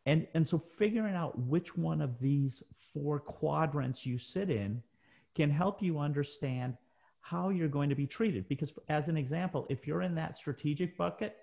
And, 0.06 0.26
and 0.34 0.48
so 0.48 0.58
figuring 0.58 1.16
out 1.16 1.38
which 1.38 1.78
one 1.78 2.02
of 2.02 2.20
these 2.20 2.64
four 2.94 3.20
quadrants 3.20 4.06
you 4.06 4.18
sit 4.18 4.50
in 4.50 4.82
can 5.36 5.50
help 5.50 5.82
you 5.82 6.00
understand 6.00 6.76
how 7.20 7.50
you're 7.50 7.68
going 7.68 7.90
to 7.90 7.96
be 7.96 8.08
treated. 8.08 8.48
Because, 8.50 8.74
as 8.90 9.10
an 9.10 9.18
example, 9.18 9.68
if 9.70 9.86
you're 9.86 10.02
in 10.02 10.16
that 10.16 10.36
strategic 10.36 10.98
bucket, 10.98 11.38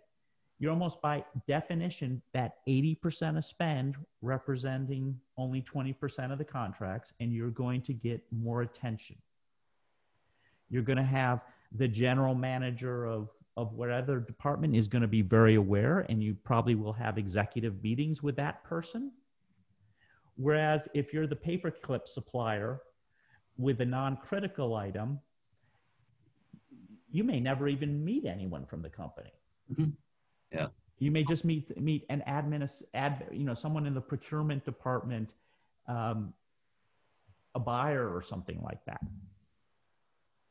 you're 0.58 0.72
almost 0.72 1.00
by 1.00 1.24
definition 1.46 2.20
that 2.32 2.56
80% 2.68 3.38
of 3.38 3.44
spend 3.44 3.96
representing 4.22 5.18
only 5.36 5.62
20% 5.62 6.32
of 6.32 6.38
the 6.38 6.44
contracts, 6.44 7.12
and 7.20 7.32
you're 7.32 7.50
going 7.50 7.80
to 7.82 7.92
get 7.92 8.22
more 8.32 8.62
attention. 8.62 9.16
You're 10.68 10.82
going 10.82 10.98
to 10.98 11.04
have 11.04 11.42
the 11.76 11.86
general 11.86 12.34
manager 12.34 13.06
of, 13.06 13.28
of 13.56 13.72
whatever 13.74 14.18
department 14.18 14.74
is 14.74 14.88
going 14.88 15.02
to 15.02 15.08
be 15.08 15.22
very 15.22 15.54
aware, 15.54 16.00
and 16.08 16.22
you 16.22 16.36
probably 16.42 16.74
will 16.74 16.92
have 16.92 17.18
executive 17.18 17.80
meetings 17.82 18.22
with 18.22 18.34
that 18.36 18.64
person. 18.64 19.12
Whereas 20.34 20.88
if 20.92 21.12
you're 21.12 21.26
the 21.28 21.36
paperclip 21.36 22.08
supplier 22.08 22.80
with 23.56 23.80
a 23.80 23.84
non 23.84 24.16
critical 24.16 24.74
item, 24.74 25.20
you 27.10 27.22
may 27.22 27.38
never 27.38 27.68
even 27.68 28.04
meet 28.04 28.24
anyone 28.24 28.66
from 28.66 28.82
the 28.82 28.90
company. 28.90 29.32
Mm-hmm. 29.72 29.90
Yeah. 30.52 30.66
You 30.98 31.10
may 31.10 31.24
just 31.24 31.44
meet 31.44 31.80
meet 31.80 32.04
an 32.08 32.22
admin, 32.26 32.68
ad, 32.94 33.26
you 33.30 33.44
know, 33.44 33.54
someone 33.54 33.86
in 33.86 33.94
the 33.94 34.00
procurement 34.00 34.64
department, 34.64 35.34
um, 35.86 36.32
a 37.54 37.60
buyer 37.60 38.12
or 38.12 38.20
something 38.20 38.60
like 38.62 38.84
that. 38.86 39.00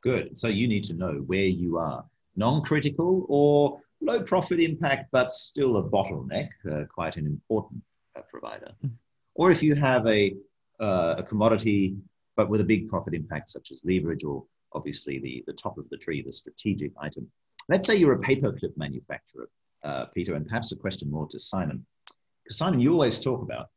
Good. 0.01 0.38
So 0.38 0.47
you 0.47 0.67
need 0.67 0.83
to 0.86 0.93
know 0.93 1.15
where 1.25 1.45
you 1.45 1.77
are, 1.77 2.05
non-critical 2.36 3.25
or 3.27 3.81
low 3.99 4.21
profit 4.21 4.62
impact, 4.62 5.10
but 5.12 5.31
still 5.31 5.77
a 5.77 5.83
bottleneck, 5.83 6.49
uh, 6.71 6.86
quite 6.86 7.17
an 7.17 7.25
important 7.25 7.81
uh, 8.15 8.21
provider. 8.29 8.71
Mm-hmm. 8.86 8.95
Or 9.36 9.51
if 9.51 9.62
you 9.62 9.75
have 9.75 10.07
a 10.07 10.36
uh, 10.79 11.15
a 11.17 11.23
commodity 11.23 11.95
but 12.38 12.49
with 12.49 12.62
a 12.62 12.63
big 12.63 12.88
profit 12.88 13.13
impact, 13.15 13.49
such 13.49 13.71
as 13.71 13.83
leverage 13.83 14.23
or 14.23 14.45
obviously 14.73 15.19
the, 15.19 15.43
the 15.47 15.53
top 15.53 15.77
of 15.77 15.89
the 15.89 15.97
tree, 15.97 16.21
the 16.21 16.31
strategic 16.31 16.91
item. 17.01 17.27
Let's 17.67 17.86
say 17.88 17.95
you're 17.95 18.13
a 18.13 18.19
paperclip 18.19 18.77
manufacturer 18.77 19.49
uh, 19.84 20.06
Peter, 20.06 20.36
and 20.36 20.48
perhaps 20.48 20.72
a 20.72 20.78
question 20.78 21.10
more 21.10 21.28
to 21.28 21.40
Simon. 21.40 21.86
Because 22.44 22.58
Simon, 22.58 22.80
you 22.80 22.94
always 22.94 23.20
talk 23.20 23.42
about 23.42 23.68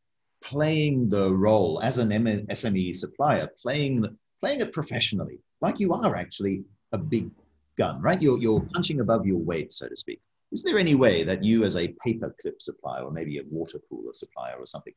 playing 0.42 1.08
the 1.08 1.32
role 1.32 1.80
as 1.82 1.98
an 1.98 2.10
SME 2.10 2.94
supplier, 2.96 3.48
playing 3.60 4.04
playing 4.40 4.60
it 4.60 4.72
professionally, 4.72 5.38
like 5.60 5.78
you 5.78 5.92
are 5.92 6.16
actually 6.16 6.64
a 6.92 6.98
big 6.98 7.30
gun, 7.76 8.00
right? 8.00 8.20
You're 8.20 8.38
you're 8.38 8.66
punching 8.72 9.00
above 9.00 9.26
your 9.26 9.38
weight, 9.38 9.72
so 9.72 9.88
to 9.88 9.96
speak. 9.96 10.20
Is 10.52 10.62
there 10.62 10.78
any 10.78 10.96
way 10.96 11.22
that 11.22 11.44
you, 11.44 11.64
as 11.64 11.76
a 11.76 11.94
paperclip 12.04 12.60
supplier, 12.60 13.02
or 13.04 13.12
maybe 13.12 13.38
a 13.38 13.42
water 13.50 13.78
cooler 13.88 14.12
supplier 14.12 14.56
or 14.58 14.66
something, 14.66 14.94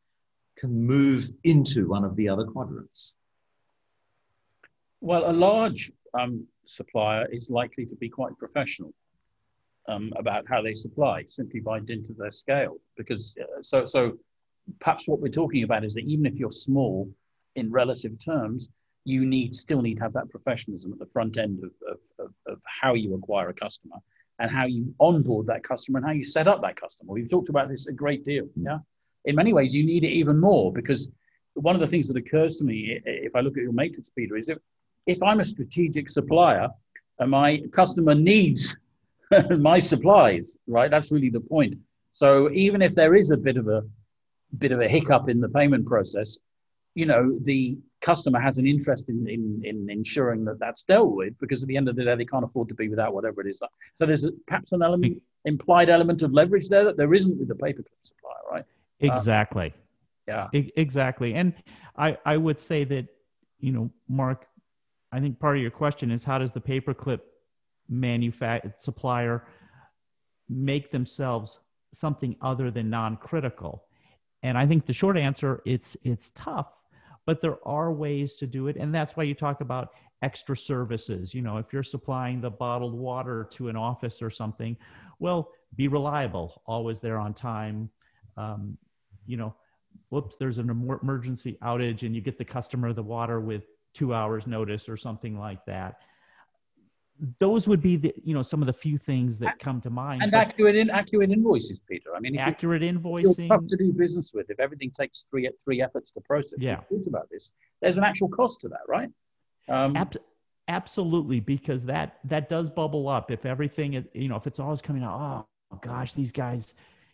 can 0.57 0.71
move 0.85 1.29
into 1.43 1.87
one 1.87 2.03
of 2.03 2.15
the 2.15 2.27
other 2.27 2.45
quadrants? 2.45 3.13
Well, 4.99 5.29
a 5.29 5.33
large 5.33 5.91
um, 6.19 6.47
supplier 6.65 7.27
is 7.31 7.49
likely 7.49 7.85
to 7.85 7.95
be 7.95 8.09
quite 8.09 8.37
professional 8.37 8.93
um, 9.87 10.11
about 10.15 10.45
how 10.47 10.61
they 10.61 10.73
supply 10.73 11.25
simply 11.27 11.59
by 11.59 11.79
dint 11.79 12.09
of 12.09 12.17
their 12.17 12.31
scale. 12.31 12.77
Because 12.97 13.35
uh, 13.41 13.61
so 13.61 13.85
so 13.85 14.17
perhaps 14.79 15.07
what 15.07 15.19
we're 15.19 15.27
talking 15.29 15.63
about 15.63 15.83
is 15.83 15.93
that 15.93 16.05
even 16.05 16.25
if 16.25 16.39
you're 16.39 16.51
small 16.51 17.09
in 17.55 17.71
relative 17.71 18.17
terms, 18.23 18.69
you 19.05 19.25
need 19.25 19.53
still 19.53 19.81
need 19.81 19.95
to 19.95 20.03
have 20.03 20.13
that 20.13 20.29
professionalism 20.29 20.93
at 20.93 20.99
the 20.99 21.05
front 21.05 21.37
end 21.37 21.59
of, 21.59 21.71
of, 21.91 22.25
of, 22.25 22.33
of 22.47 22.61
how 22.65 22.93
you 22.93 23.13
acquire 23.15 23.49
a 23.49 23.53
customer 23.53 23.97
and 24.39 24.49
how 24.49 24.65
you 24.65 24.93
onboard 24.99 25.45
that 25.47 25.63
customer 25.63 25.99
and 25.99 26.07
how 26.07 26.13
you 26.13 26.23
set 26.23 26.47
up 26.47 26.61
that 26.61 26.75
customer. 26.75 27.13
We've 27.13 27.29
talked 27.29 27.49
about 27.49 27.69
this 27.69 27.87
a 27.87 27.93
great 27.93 28.25
deal. 28.25 28.47
Yeah. 28.55 28.79
In 29.25 29.35
many 29.35 29.53
ways, 29.53 29.75
you 29.75 29.85
need 29.85 30.03
it 30.03 30.11
even 30.11 30.39
more 30.39 30.71
because 30.71 31.11
one 31.53 31.75
of 31.75 31.81
the 31.81 31.87
things 31.87 32.07
that 32.07 32.17
occurs 32.17 32.55
to 32.57 32.63
me, 32.63 32.99
if 33.05 33.35
I 33.35 33.41
look 33.41 33.57
at 33.57 33.63
your 33.63 33.73
matrix, 33.73 34.09
Peter, 34.09 34.35
is 34.35 34.47
that 34.47 34.57
if 35.05 35.21
I'm 35.21 35.39
a 35.39 35.45
strategic 35.45 36.09
supplier 36.09 36.69
and 37.19 37.29
my 37.29 37.61
customer 37.71 38.15
needs 38.15 38.75
my 39.59 39.79
supplies, 39.79 40.57
right? 40.67 40.89
That's 40.89 41.11
really 41.11 41.29
the 41.29 41.39
point. 41.39 41.75
So 42.11 42.49
even 42.51 42.81
if 42.81 42.93
there 42.95 43.15
is 43.15 43.31
a 43.31 43.37
bit 43.37 43.57
of 43.57 43.67
a 43.67 43.83
bit 44.59 44.71
of 44.71 44.81
a 44.81 44.87
hiccup 44.87 45.29
in 45.29 45.41
the 45.41 45.49
payment 45.49 45.85
process, 45.85 46.37
you 46.95 47.05
know, 47.05 47.37
the 47.41 47.77
customer 48.01 48.39
has 48.39 48.57
an 48.57 48.67
interest 48.67 49.09
in, 49.09 49.27
in, 49.27 49.61
in 49.63 49.89
ensuring 49.89 50.45
that 50.45 50.59
that's 50.59 50.83
dealt 50.83 51.15
with 51.15 51.33
because 51.39 51.63
at 51.63 51.67
the 51.67 51.77
end 51.77 51.89
of 51.89 51.95
the 51.95 52.03
day, 52.03 52.15
they 52.15 52.25
can't 52.25 52.43
afford 52.43 52.69
to 52.69 52.75
be 52.75 52.89
without 52.89 53.13
whatever 53.13 53.41
it 53.41 53.47
is. 53.47 53.61
So 53.95 54.05
there's 54.05 54.25
a, 54.25 54.31
perhaps 54.47 54.73
an 54.73 54.83
element, 54.83 55.21
implied 55.45 55.89
element 55.89 56.21
of 56.21 56.33
leverage 56.33 56.69
there 56.69 56.83
that 56.83 56.97
there 56.97 57.13
isn't 57.13 57.39
with 57.39 57.47
the 57.47 57.55
paperclip 57.55 58.03
supplier, 58.03 58.43
right? 58.51 58.65
Exactly. 58.99 59.73
Uh, 60.31 60.47
yeah. 60.53 60.61
exactly. 60.75 61.33
And 61.33 61.53
I, 61.97 62.17
I 62.25 62.37
would 62.37 62.59
say 62.59 62.83
that, 62.83 63.07
you 63.59 63.71
know, 63.71 63.89
Mark, 64.07 64.47
I 65.11 65.19
think 65.19 65.39
part 65.39 65.55
of 65.55 65.61
your 65.61 65.71
question 65.71 66.11
is 66.11 66.23
how 66.23 66.37
does 66.37 66.51
the 66.51 66.61
paperclip 66.61 67.21
manufacturer 67.93 68.73
supplier 68.77 69.45
make 70.49 70.91
themselves 70.91 71.59
something 71.93 72.35
other 72.41 72.71
than 72.71 72.89
non-critical. 72.89 73.85
And 74.41 74.57
i 74.57 74.65
think 74.65 74.85
the 74.85 74.93
short 74.93 75.17
answer 75.17 75.61
it's 75.65 75.95
it's 76.03 76.31
tough 76.31 76.73
but 77.25 77.39
there 77.39 77.57
are 77.65 77.93
ways 77.93 78.35
to 78.35 78.45
do 78.45 78.67
it. 78.67 78.75
And 78.75 78.93
that's 78.93 79.15
why 79.15 79.23
you 79.23 79.33
talk 79.33 79.61
about 79.61 79.91
extra 80.21 80.57
services. 80.57 81.33
You 81.33 81.41
know 81.41 81.57
if 81.57 81.71
you're 81.71 81.83
supplying 81.83 82.41
the 82.41 82.49
bottled 82.49 82.93
water 82.93 83.47
to 83.51 83.69
an 83.69 83.75
office 83.75 84.21
or 84.21 84.29
something 84.29 84.75
well 85.19 85.49
be 85.75 85.87
reliable 85.87 86.61
always 86.65 86.99
there 86.99 87.17
on 87.17 87.33
time. 87.33 87.89
Um, 88.37 88.77
you 89.25 89.37
know 89.37 89.55
whoops 90.09 90.35
there's 90.35 90.57
an 90.57 90.69
emergency 90.69 91.57
outage 91.63 92.01
and 92.03 92.15
you 92.15 92.21
get 92.21 92.37
the 92.37 92.45
customer 92.45 92.93
the 92.93 93.03
water 93.03 93.39
with 93.39 93.63
two 93.93 94.13
hours 94.13 94.47
notice 94.47 94.89
or 94.89 94.97
something 94.97 95.37
like 95.37 95.63
that 95.65 96.01
those 97.39 97.67
would 97.67 97.81
be 97.81 97.95
the 97.95 98.13
you 98.23 98.33
know 98.33 98.41
some 98.41 98.61
of 98.61 98.65
the 98.65 98.73
few 98.73 98.97
things 98.97 99.37
that 99.39 99.59
come 99.59 99.79
to 99.81 99.89
mind. 99.89 100.23
And 100.23 100.33
accurate 100.33 100.75
in 100.75 100.89
accurate 100.89 101.31
invoices, 101.31 101.79
Peter. 101.87 102.15
I 102.15 102.19
mean, 102.19 102.37
accurate 102.37 102.81
you, 102.81 102.91
invoicing. 102.91 103.49
Tough 103.49 103.67
to 103.69 103.77
do 103.77 103.93
business 103.93 104.31
with 104.33 104.49
if 104.49 104.59
everything 104.59 104.91
takes 104.91 105.25
three 105.29 105.49
three 105.63 105.81
efforts 105.81 106.11
to 106.11 106.21
process. 106.21 106.59
Yeah, 106.59 106.81
we 106.89 106.97
talked 106.97 107.07
about 107.07 107.29
this. 107.29 107.51
There's 107.81 107.97
an 107.97 108.03
actual 108.03 108.29
cost 108.29 108.61
to 108.61 108.69
that, 108.69 108.81
right? 108.87 109.09
Um, 109.69 109.95
Ab- 109.95 110.17
absolutely, 110.67 111.39
because 111.39 111.85
that 111.85 112.19
that 112.25 112.49
does 112.49 112.69
bubble 112.69 113.07
up 113.07 113.31
if 113.31 113.45
everything 113.45 114.05
you 114.13 114.27
know 114.27 114.35
if 114.35 114.47
it's 114.47 114.59
always 114.59 114.81
coming 114.81 115.03
out. 115.03 115.47
Oh 115.71 115.77
gosh, 115.81 116.13
these 116.13 116.31
guys, 116.31 116.73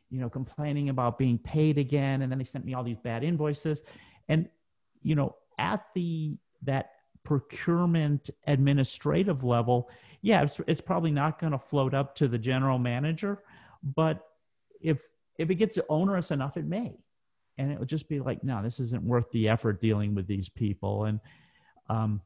you 0.09 0.19
know, 0.19 0.29
complaining 0.29 0.89
about 0.89 1.17
being 1.17 1.37
paid 1.37 1.77
again, 1.77 2.21
and 2.21 2.31
then 2.31 2.39
they 2.39 2.45
sent 2.45 2.65
me 2.65 2.73
all 2.73 2.83
these 2.83 2.99
bad 2.99 3.23
invoices, 3.23 3.83
and 4.29 4.47
you 5.01 5.15
know 5.15 5.35
at 5.57 5.83
the 5.93 6.37
that 6.63 6.91
procurement 7.23 8.29
administrative 8.47 9.43
level, 9.43 9.89
yeah, 10.21 10.43
it's, 10.43 10.59
it's 10.67 10.81
probably 10.81 11.11
not 11.11 11.39
going 11.39 11.53
to 11.53 11.59
float 11.59 11.93
up 11.93 12.15
to 12.15 12.27
the 12.27 12.37
general 12.37 12.77
manager, 12.77 13.43
but 13.83 14.25
if 14.81 14.99
if 15.37 15.49
it 15.49 15.55
gets 15.55 15.79
onerous 15.87 16.31
enough, 16.31 16.57
it 16.57 16.65
may, 16.65 16.97
and 17.57 17.71
it 17.71 17.79
would 17.79 17.87
just 17.87 18.09
be 18.09 18.19
like, 18.19 18.43
no, 18.43 18.61
this 18.61 18.81
isn't 18.81 19.03
worth 19.03 19.31
the 19.31 19.47
effort 19.47 19.79
dealing 19.79 20.13
with 20.13 20.27
these 20.27 20.49
people, 20.49 21.05
and 21.05 21.19
um, 21.89 22.21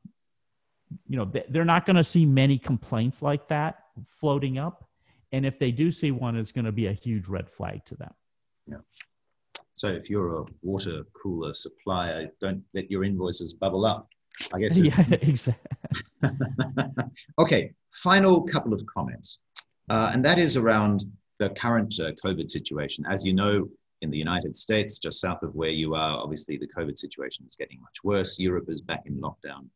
you 1.08 1.17
know, 1.17 1.32
they're 1.49 1.65
not 1.65 1.86
going 1.86 1.95
to 1.95 2.03
see 2.03 2.25
many 2.25 2.58
complaints 2.58 3.21
like 3.21 3.47
that 3.49 3.84
floating 4.19 4.58
up, 4.58 4.89
and 5.32 5.45
if 5.45 5.60
they 5.60 5.71
do 5.71 5.91
see 5.91 6.12
one, 6.12 6.36
it's 6.36 6.51
going 6.51 6.65
to 6.65 6.71
be 6.71 6.88
a 6.88 6.93
huge 6.93 7.27
red 7.27 7.49
flag 7.49 7.86
to 7.86 7.95
them. 7.95 8.13
Yeah. 8.67 8.77
So 9.73 9.89
if 9.89 10.10
you're 10.10 10.41
a 10.41 10.45
water 10.62 11.03
cooler 11.13 11.53
supplier, 11.53 12.32
don't 12.39 12.63
let 12.73 12.89
your 12.91 13.03
invoices 13.03 13.53
bubble 13.53 13.86
up. 13.86 14.08
I 14.53 14.59
guess. 14.59 14.81
yeah, 14.83 15.05
exactly. 15.21 15.77
okay, 17.39 17.73
final 17.91 18.41
couple 18.41 18.73
of 18.73 18.85
comments. 18.85 19.41
Uh, 19.89 20.11
and 20.13 20.23
that 20.23 20.39
is 20.39 20.57
around 20.57 21.03
the 21.39 21.49
current 21.51 21.93
uh, 21.99 22.11
COVID 22.23 22.49
situation. 22.49 23.05
As 23.05 23.25
you 23.25 23.33
know, 23.33 23.67
in 24.01 24.11
the 24.11 24.17
United 24.17 24.55
States, 24.55 24.99
just 24.99 25.19
south 25.19 25.43
of 25.43 25.55
where 25.55 25.69
you 25.69 25.95
are, 25.95 26.17
obviously 26.19 26.57
the 26.57 26.67
COVID 26.67 26.97
situation 26.97 27.45
is 27.45 27.55
getting 27.55 27.79
much 27.81 28.03
worse. 28.03 28.39
Europe 28.39 28.69
is 28.69 28.81
back 28.81 29.03
in 29.05 29.15
lockdown. 29.19 29.67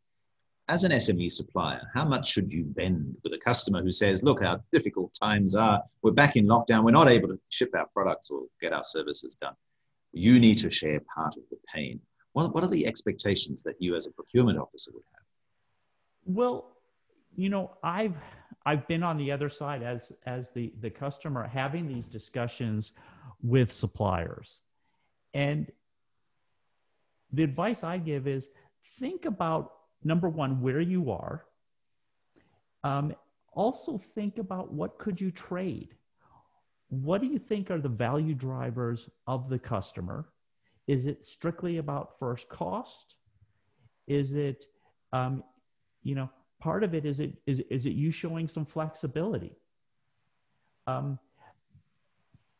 As 0.69 0.83
an 0.83 0.91
SME 0.91 1.31
supplier, 1.31 1.81
how 1.93 2.03
much 2.03 2.29
should 2.29 2.51
you 2.51 2.65
bend 2.65 3.15
with 3.23 3.33
a 3.33 3.37
customer 3.37 3.81
who 3.81 3.93
says, 3.93 4.21
look, 4.21 4.43
how 4.43 4.61
difficult 4.69 5.13
times 5.13 5.55
are, 5.55 5.81
we're 6.01 6.11
back 6.11 6.35
in 6.35 6.45
lockdown, 6.45 6.83
we're 6.83 6.91
not 6.91 7.09
able 7.09 7.29
to 7.29 7.39
ship 7.47 7.71
our 7.73 7.87
products 7.93 8.29
or 8.29 8.43
get 8.61 8.73
our 8.73 8.83
services 8.83 9.35
done. 9.35 9.55
You 10.11 10.41
need 10.41 10.57
to 10.59 10.69
share 10.69 10.99
part 11.15 11.37
of 11.37 11.43
the 11.49 11.57
pain. 11.73 12.01
What, 12.37 12.53
what 12.53 12.63
are 12.63 12.67
the 12.67 12.85
expectations 12.85 13.63
that 13.63 13.77
you 13.79 13.95
as 13.95 14.05
a 14.05 14.11
procurement 14.11 14.59
officer 14.59 14.91
would 14.93 15.03
have? 15.11 15.23
Well, 16.25 16.77
you 17.35 17.49
know, 17.49 17.71
I've 17.81 18.13
I've 18.63 18.87
been 18.87 19.01
on 19.01 19.17
the 19.17 19.31
other 19.31 19.49
side 19.49 19.81
as 19.81 20.11
as 20.27 20.51
the 20.51 20.71
the 20.79 20.91
customer 20.91 21.47
having 21.47 21.87
these 21.87 22.07
discussions 22.07 22.91
with 23.41 23.71
suppliers. 23.71 24.59
And 25.33 25.71
the 27.33 27.41
advice 27.41 27.83
I 27.83 27.97
give 27.97 28.27
is 28.27 28.49
think 28.99 29.25
about 29.25 29.71
number 30.03 30.29
one 30.29 30.61
where 30.61 30.81
you 30.81 31.09
are. 31.09 31.45
Um, 32.83 33.15
also 33.53 33.97
think 33.97 34.37
about 34.37 34.71
what 34.71 34.99
could 34.99 35.19
you 35.19 35.31
trade. 35.31 35.95
What 36.89 37.19
do 37.19 37.25
you 37.25 37.39
think 37.39 37.71
are 37.71 37.81
the 37.81 37.89
value 37.89 38.35
drivers 38.35 39.09
of 39.25 39.49
the 39.49 39.57
customer? 39.57 40.29
Is 40.87 41.05
it 41.05 41.23
strictly 41.23 41.77
about 41.77 42.17
first 42.17 42.47
cost? 42.47 43.15
Is 44.07 44.35
it 44.35 44.65
um, 45.11 45.43
you 46.01 46.15
know 46.15 46.29
part 46.59 46.83
of 46.83 46.95
it 46.95 47.05
is 47.05 47.19
it 47.19 47.33
is, 47.45 47.59
is 47.69 47.85
it 47.85 47.91
you 47.91 48.09
showing 48.09 48.47
some 48.47 48.65
flexibility? 48.65 49.57
Um, 50.87 51.19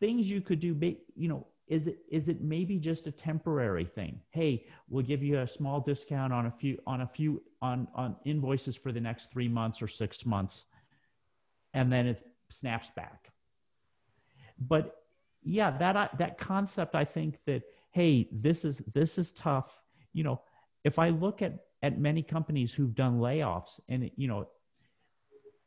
things 0.02 0.30
you 0.30 0.42
could 0.42 0.60
do 0.60 0.76
you 1.16 1.30
know 1.30 1.48
is 1.68 1.88
it 1.88 2.00
is 2.10 2.30
it 2.30 2.42
maybe 2.42 2.78
just 2.78 3.08
a 3.08 3.12
temporary 3.12 3.86
thing? 3.86 4.20
Hey 4.32 4.68
we'll 4.90 5.06
give 5.06 5.24
you 5.24 5.40
a 5.40 5.48
small 5.48 5.80
discount 5.80 6.34
on 6.34 6.48
a 6.48 6.52
few 6.52 6.78
on 6.86 7.02
a 7.02 7.08
few 7.08 7.42
on 7.62 7.88
on 7.96 8.18
invoices 8.26 8.76
for 8.76 8.92
the 8.92 9.02
next 9.02 9.32
three 9.32 9.48
months 9.48 9.82
or 9.82 9.88
six 9.88 10.26
months 10.26 10.66
and 11.74 11.92
then 11.92 12.08
it 12.08 12.24
snaps 12.50 12.92
back. 12.92 13.32
But 14.60 14.98
yeah 15.48 15.72
that 15.78 16.18
that 16.18 16.38
concept 16.38 16.94
i 16.96 17.06
think 17.06 17.40
that 17.46 17.64
hey 17.98 18.30
this 18.32 18.64
is 18.64 18.84
this 18.94 19.18
is 19.18 19.32
tough. 19.32 19.82
You 20.14 20.24
know 20.24 20.42
if 20.84 21.00
i 21.00 21.10
look 21.10 21.42
at 21.42 21.54
at 21.82 22.00
many 22.00 22.22
companies 22.22 22.72
who've 22.72 22.94
done 22.94 23.20
layoffs 23.20 23.80
and 23.90 24.10
you 24.16 24.28
know 24.28 24.48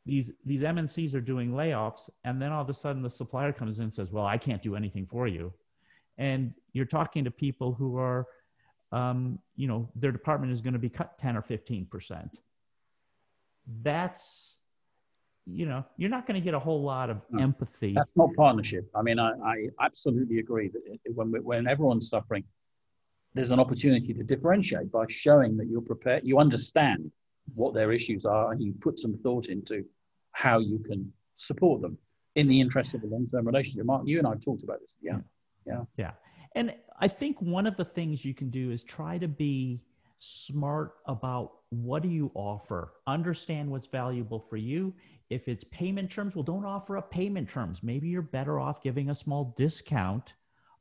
these 0.05 0.31
these 0.45 0.61
MNCs 0.61 1.13
are 1.13 1.25
doing 1.33 1.51
layoffs 1.51 2.09
and 2.23 2.41
then 2.41 2.51
all 2.53 2.61
of 2.61 2.69
a 2.69 2.73
sudden 2.73 3.01
the 3.01 3.09
supplier 3.09 3.51
comes 3.51 3.79
in 3.79 3.83
and 3.83 3.93
says 3.93 4.11
well 4.11 4.25
I 4.25 4.37
can't 4.37 4.61
do 4.61 4.77
anything 4.77 5.05
for 5.05 5.27
you. 5.27 5.53
And 6.17 6.53
you're 6.71 6.93
talking 6.99 7.25
to 7.25 7.31
people 7.31 7.73
who 7.73 7.97
are 7.97 8.25
um, 8.93 9.39
you 9.57 9.67
know 9.67 9.89
their 9.95 10.13
department 10.13 10.53
is 10.53 10.61
going 10.61 10.73
to 10.79 10.85
be 10.87 10.89
cut 10.89 11.17
10 11.17 11.35
or 11.35 11.41
15 11.41 11.85
percent. 11.85 12.39
That's 13.83 14.55
you 15.45 15.65
know 15.65 15.83
you're 15.97 16.09
not 16.09 16.27
going 16.27 16.39
to 16.39 16.43
get 16.43 16.53
a 16.53 16.59
whole 16.59 16.83
lot 16.83 17.09
of 17.09 17.17
no, 17.31 17.41
empathy 17.41 17.93
that's 17.93 18.11
not 18.15 18.29
partnership 18.35 18.87
i 18.95 19.01
mean 19.01 19.17
i, 19.17 19.31
I 19.43 19.67
absolutely 19.79 20.37
agree 20.37 20.69
that 20.69 20.99
when, 21.15 21.31
when 21.43 21.67
everyone's 21.67 22.09
suffering 22.09 22.43
there's 23.33 23.51
an 23.51 23.59
opportunity 23.59 24.13
to 24.13 24.23
differentiate 24.23 24.91
by 24.91 25.05
showing 25.07 25.55
that 25.57 25.67
you're 25.67 25.81
prepared, 25.81 26.23
you 26.25 26.39
understand 26.39 27.11
what 27.55 27.73
their 27.73 27.91
issues 27.91 28.25
are, 28.25 28.51
and 28.51 28.61
you 28.61 28.73
put 28.81 28.99
some 28.99 29.17
thought 29.23 29.47
into 29.47 29.85
how 30.33 30.59
you 30.59 30.79
can 30.79 31.11
support 31.37 31.81
them 31.81 31.97
in 32.35 32.47
the 32.47 32.59
interest 32.59 32.93
of 32.93 33.03
a 33.03 33.07
long-term 33.07 33.45
relationship. 33.45 33.85
Mark, 33.85 34.03
you 34.05 34.19
and 34.19 34.27
I've 34.27 34.41
talked 34.41 34.63
about 34.63 34.79
this. 34.79 34.95
Yeah, 35.01 35.19
yeah, 35.65 35.83
yeah. 35.97 36.11
And 36.55 36.73
I 36.99 37.07
think 37.07 37.41
one 37.41 37.65
of 37.65 37.77
the 37.77 37.85
things 37.85 38.25
you 38.25 38.33
can 38.33 38.49
do 38.49 38.71
is 38.71 38.83
try 38.83 39.17
to 39.17 39.27
be 39.27 39.81
smart 40.23 40.97
about 41.07 41.53
what 41.69 42.03
do 42.03 42.09
you 42.09 42.31
offer. 42.35 42.93
Understand 43.07 43.71
what's 43.71 43.87
valuable 43.87 44.39
for 44.39 44.55
you. 44.55 44.93
If 45.31 45.47
it's 45.47 45.63
payment 45.65 46.11
terms, 46.11 46.35
well, 46.35 46.43
don't 46.43 46.63
offer 46.63 46.95
up 46.97 47.09
payment 47.09 47.49
terms. 47.49 47.79
Maybe 47.81 48.07
you're 48.07 48.21
better 48.21 48.59
off 48.59 48.83
giving 48.83 49.09
a 49.09 49.15
small 49.15 49.55
discount 49.57 50.33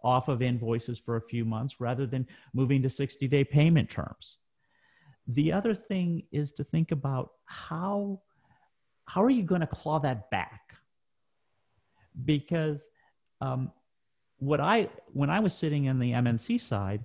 off 0.04 0.28
of 0.28 0.42
invoices 0.42 0.98
for 0.98 1.16
a 1.16 1.22
few 1.22 1.46
months 1.46 1.80
rather 1.80 2.06
than 2.06 2.26
moving 2.52 2.82
to 2.82 2.90
60 2.90 3.26
day 3.28 3.42
payment 3.42 3.88
terms. 3.88 4.36
The 5.26 5.52
other 5.52 5.74
thing 5.74 6.24
is 6.32 6.52
to 6.52 6.64
think 6.64 6.92
about 6.92 7.30
how, 7.46 8.20
how 9.06 9.22
are 9.22 9.30
you 9.30 9.42
going 9.42 9.62
to 9.62 9.66
claw 9.66 10.00
that 10.00 10.30
back? 10.30 10.74
Because 12.26 12.90
um, 13.40 13.72
what 14.36 14.60
I, 14.60 14.90
when 15.14 15.30
I 15.30 15.40
was 15.40 15.54
sitting 15.54 15.86
in 15.86 15.98
the 15.98 16.12
MNC 16.12 16.60
side, 16.60 17.04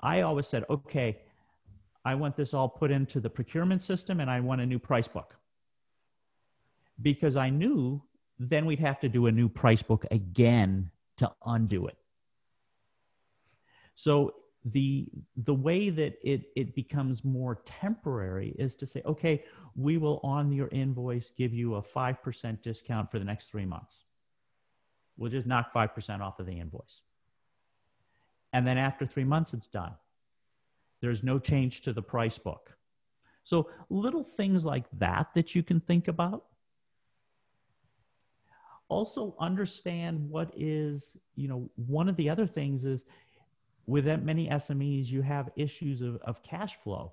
I 0.00 0.20
always 0.22 0.46
said, 0.46 0.64
okay, 0.70 1.18
I 2.04 2.14
want 2.14 2.36
this 2.36 2.54
all 2.54 2.68
put 2.68 2.90
into 2.90 3.20
the 3.20 3.30
procurement 3.30 3.82
system 3.82 4.20
and 4.20 4.30
I 4.30 4.40
want 4.40 4.60
a 4.60 4.66
new 4.66 4.78
price 4.78 5.08
book. 5.08 5.34
Because 7.02 7.36
I 7.36 7.50
knew 7.50 8.02
then 8.38 8.66
we'd 8.66 8.78
have 8.80 9.00
to 9.00 9.08
do 9.08 9.26
a 9.26 9.32
new 9.32 9.48
price 9.48 9.82
book 9.82 10.04
again 10.10 10.90
to 11.16 11.30
undo 11.46 11.86
it. 11.86 11.96
So 13.94 14.34
the 14.66 15.08
the 15.44 15.54
way 15.54 15.90
that 15.90 16.18
it 16.22 16.48
it 16.56 16.74
becomes 16.74 17.24
more 17.24 17.62
temporary 17.64 18.54
is 18.58 18.74
to 18.76 18.86
say, 18.86 19.00
okay, 19.06 19.44
we 19.74 19.96
will 19.96 20.20
on 20.22 20.52
your 20.52 20.68
invoice 20.68 21.30
give 21.30 21.54
you 21.54 21.76
a 21.76 21.82
five 21.82 22.22
percent 22.22 22.62
discount 22.62 23.10
for 23.10 23.18
the 23.18 23.24
next 23.24 23.50
three 23.50 23.64
months. 23.64 24.04
We'll 25.16 25.30
just 25.30 25.46
knock 25.46 25.72
five 25.72 25.94
percent 25.94 26.20
off 26.20 26.40
of 26.40 26.46
the 26.46 26.58
invoice, 26.58 27.00
and 28.52 28.66
then 28.66 28.78
after 28.78 29.06
three 29.06 29.24
months, 29.24 29.54
it's 29.54 29.66
done. 29.66 29.92
There's 31.00 31.22
no 31.22 31.38
change 31.38 31.82
to 31.82 31.92
the 31.92 32.02
price 32.02 32.38
book. 32.38 32.76
So 33.44 33.70
little 33.90 34.24
things 34.24 34.64
like 34.64 34.86
that 34.98 35.28
that 35.34 35.54
you 35.54 35.62
can 35.62 35.80
think 35.80 36.08
about 36.08 36.44
also 38.88 39.34
understand 39.38 40.28
what 40.28 40.50
is 40.56 41.16
you 41.34 41.48
know 41.48 41.68
one 41.74 42.08
of 42.08 42.16
the 42.16 42.30
other 42.30 42.46
things 42.46 42.84
is 42.84 43.04
with 43.86 44.04
that 44.04 44.24
many 44.24 44.48
smes 44.48 45.06
you 45.06 45.22
have 45.22 45.50
issues 45.56 46.02
of, 46.02 46.16
of 46.22 46.42
cash 46.42 46.76
flow 46.82 47.12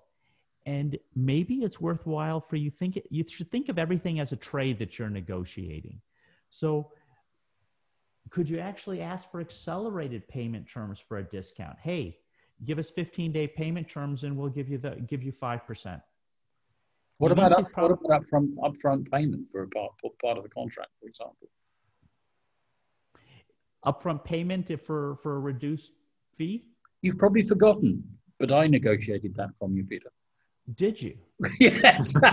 and 0.65 0.97
maybe 1.15 1.55
it's 1.55 1.81
worthwhile 1.81 2.39
for 2.39 2.55
you 2.57 2.69
think 2.69 2.99
you 3.09 3.23
should 3.27 3.49
think 3.51 3.69
of 3.69 3.79
everything 3.79 4.19
as 4.19 4.31
a 4.31 4.35
trade 4.35 4.77
that 4.77 4.99
you're 4.99 5.09
negotiating 5.09 5.99
so 6.49 6.91
could 8.33 8.49
you 8.49 8.57
actually 8.57 8.99
ask 8.99 9.29
for 9.29 9.39
accelerated 9.39 10.27
payment 10.27 10.67
terms 10.67 10.99
for 10.99 11.17
a 11.19 11.23
discount 11.23 11.77
hey 11.81 12.17
give 12.65 12.79
us 12.79 12.89
15 12.89 13.31
day 13.31 13.47
payment 13.47 13.87
terms 13.87 14.23
and 14.23 14.35
we'll 14.35 14.49
give 14.49 14.67
you 14.69 14.77
the 14.77 14.91
give 15.07 15.21
you 15.23 15.31
5% 15.31 16.01
what 17.19 17.31
about, 17.31 17.53
up, 17.53 17.67
what 17.75 17.91
about 17.91 18.23
upfront, 18.23 18.55
upfront 18.55 19.09
payment 19.09 19.49
for 19.49 19.63
a 19.63 19.67
part, 19.69 19.91
part 20.21 20.37
of 20.37 20.43
the 20.43 20.49
contract, 20.49 20.89
for 20.99 21.07
example? 21.07 21.47
upfront 23.85 24.23
payment 24.23 24.71
for, 24.81 25.17
for 25.21 25.35
a 25.35 25.39
reduced 25.39 25.93
fee? 26.37 26.65
You've 27.01 27.17
probably 27.17 27.43
forgotten, 27.43 28.03
but 28.39 28.51
I 28.51 28.67
negotiated 28.67 29.35
that 29.35 29.49
from 29.59 29.75
you, 29.75 29.83
Peter. 29.83 30.11
Did 30.75 31.01
you? 31.01 31.17
yes. 31.59 32.15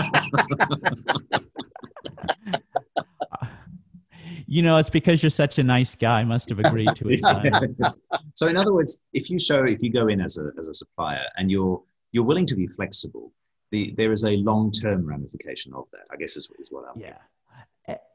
you 4.51 4.63
know, 4.63 4.79
it's 4.79 4.91
because 4.91 5.23
you're 5.23 5.31
such 5.31 5.61
a 5.61 5.63
nice 5.63 5.95
guy. 5.95 6.19
I 6.19 6.25
must 6.25 6.49
have 6.49 6.59
agreed 6.59 6.97
to 6.97 7.09
it. 7.09 7.21
so, 8.35 8.49
in 8.49 8.57
other 8.57 8.75
words, 8.75 9.05
if 9.13 9.31
you 9.31 9.39
show, 9.39 9.63
if 9.63 9.81
you 9.81 9.93
go 9.93 10.09
in 10.09 10.21
as 10.21 10.39
a, 10.39 10.51
as 10.59 10.67
a 10.69 10.75
supplier 10.75 11.25
and 11.37 11.53
you're 11.53 11.81
you're 12.11 12.25
willing 12.25 12.47
to 12.47 12.57
be 12.57 12.67
flexible, 12.67 13.33
the, 13.71 13.95
there 13.97 14.11
is 14.11 14.25
a 14.25 14.33
long 14.33 14.73
term 14.73 15.07
ramification 15.07 15.73
of 15.73 15.89
that. 15.93 16.03
I 16.11 16.16
guess 16.16 16.35
is, 16.35 16.49
is 16.59 16.66
what 16.68 16.85
I'm. 16.89 17.01
Yeah. 17.01 17.18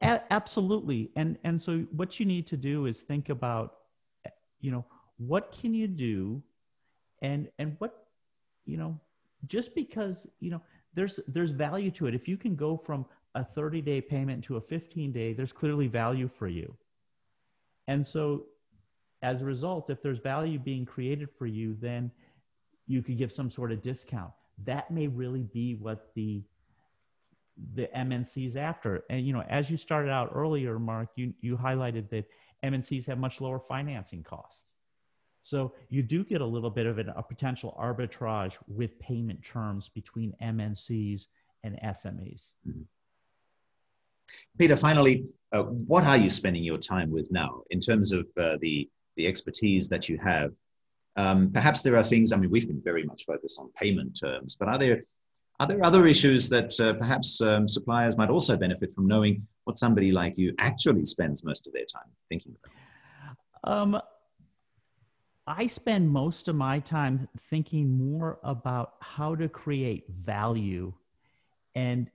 A- 0.02 0.22
absolutely. 0.30 1.10
And 1.16 1.38
and 1.42 1.58
so 1.58 1.86
what 1.92 2.20
you 2.20 2.26
need 2.26 2.46
to 2.48 2.58
do 2.58 2.84
is 2.84 3.00
think 3.00 3.30
about 3.30 3.76
you 4.60 4.70
know 4.70 4.84
what 5.16 5.56
can 5.58 5.72
you 5.72 5.88
do 5.88 6.42
and 7.22 7.48
and 7.58 7.76
what 7.78 8.08
you 8.66 8.76
know 8.76 9.00
just 9.46 9.74
because 9.74 10.26
you 10.40 10.50
know 10.50 10.60
there's 10.92 11.18
there's 11.28 11.50
value 11.50 11.90
to 11.92 12.06
it 12.06 12.14
if 12.14 12.28
you 12.28 12.36
can 12.36 12.54
go 12.54 12.76
from 12.76 13.06
a 13.36 13.44
30 13.44 13.80
day 13.80 14.00
payment 14.00 14.42
to 14.44 14.56
a 14.56 14.60
15 14.60 15.12
day 15.12 15.32
there's 15.32 15.52
clearly 15.52 15.86
value 15.86 16.28
for 16.28 16.48
you 16.48 16.74
and 17.86 18.04
so 18.04 18.46
as 19.22 19.42
a 19.42 19.44
result 19.44 19.90
if 19.90 20.02
there's 20.02 20.18
value 20.18 20.58
being 20.58 20.84
created 20.84 21.28
for 21.38 21.46
you 21.46 21.76
then 21.80 22.10
you 22.86 23.02
could 23.02 23.18
give 23.18 23.32
some 23.32 23.50
sort 23.50 23.70
of 23.70 23.82
discount 23.82 24.32
that 24.64 24.90
may 24.90 25.06
really 25.06 25.42
be 25.42 25.74
what 25.74 26.10
the 26.14 26.42
the 27.74 27.88
MNCs 27.96 28.56
after. 28.56 29.04
And 29.10 29.26
you 29.26 29.32
know, 29.32 29.44
as 29.48 29.70
you 29.70 29.76
started 29.76 30.10
out 30.10 30.30
earlier, 30.34 30.78
Mark, 30.78 31.08
you 31.16 31.32
you 31.40 31.56
highlighted 31.56 32.08
that 32.10 32.24
MNCs 32.64 33.06
have 33.06 33.18
much 33.18 33.40
lower 33.40 33.58
financing 33.58 34.22
costs. 34.22 34.66
So 35.42 35.74
you 35.88 36.02
do 36.02 36.24
get 36.24 36.40
a 36.40 36.46
little 36.46 36.70
bit 36.70 36.86
of 36.86 36.98
an, 36.98 37.08
a 37.10 37.22
potential 37.22 37.76
arbitrage 37.80 38.56
with 38.66 38.98
payment 38.98 39.44
terms 39.44 39.88
between 39.88 40.34
MNCs 40.42 41.26
and 41.62 41.78
SMEs. 41.84 42.50
Mm-hmm. 42.68 42.82
Peter, 44.58 44.76
finally, 44.76 45.24
uh, 45.52 45.62
what 45.62 46.04
are 46.04 46.16
you 46.16 46.30
spending 46.30 46.64
your 46.64 46.78
time 46.78 47.10
with 47.10 47.30
now 47.30 47.62
in 47.70 47.80
terms 47.80 48.12
of 48.12 48.26
uh, 48.40 48.56
the, 48.60 48.88
the 49.16 49.26
expertise 49.26 49.88
that 49.88 50.08
you 50.08 50.18
have? 50.18 50.52
Um, 51.16 51.50
perhaps 51.52 51.82
there 51.82 51.96
are 51.96 52.02
things, 52.02 52.32
I 52.32 52.36
mean, 52.36 52.50
we've 52.50 52.66
been 52.66 52.82
very 52.82 53.04
much 53.04 53.24
focused 53.26 53.58
on 53.58 53.70
payment 53.80 54.18
terms, 54.18 54.56
but 54.56 54.68
are 54.68 54.78
there, 54.78 55.02
are 55.60 55.66
there 55.66 55.84
other 55.84 56.06
issues 56.06 56.48
that 56.50 56.78
uh, 56.80 56.94
perhaps 56.94 57.40
um, 57.40 57.66
suppliers 57.66 58.16
might 58.16 58.28
also 58.28 58.56
benefit 58.56 58.92
from 58.92 59.06
knowing 59.06 59.46
what 59.64 59.76
somebody 59.76 60.12
like 60.12 60.36
you 60.36 60.54
actually 60.58 61.04
spends 61.04 61.44
most 61.44 61.66
of 61.66 61.72
their 61.72 61.86
time 61.86 62.10
thinking 62.28 62.54
about? 62.62 63.78
Um, 63.78 64.00
I 65.46 65.66
spend 65.66 66.10
most 66.10 66.48
of 66.48 66.56
my 66.56 66.80
time 66.80 67.28
thinking 67.50 67.96
more 67.96 68.38
about 68.42 68.94
how 69.00 69.34
to 69.36 69.48
create 69.48 70.04
value 70.08 70.92
and 71.74 72.10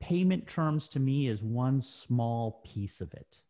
payment 0.00 0.46
terms 0.46 0.88
to 0.88 1.00
me 1.00 1.28
is 1.28 1.42
one 1.42 1.80
small 1.80 2.62
piece 2.64 3.00
of 3.00 3.12
it. 3.14 3.40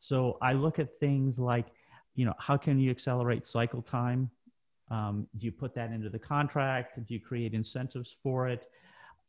So 0.00 0.38
I 0.42 0.52
look 0.52 0.78
at 0.78 1.00
things 1.00 1.38
like, 1.38 1.66
you 2.14 2.24
know, 2.24 2.34
how 2.38 2.56
can 2.56 2.78
you 2.78 2.90
accelerate 2.90 3.46
cycle 3.46 3.82
time? 3.82 4.30
Um, 4.90 5.26
do 5.38 5.46
you 5.46 5.52
put 5.52 5.74
that 5.74 5.90
into 5.90 6.08
the 6.08 6.18
contract? 6.18 7.04
Do 7.06 7.14
you 7.14 7.20
create 7.20 7.54
incentives 7.54 8.16
for 8.22 8.48
it? 8.48 8.68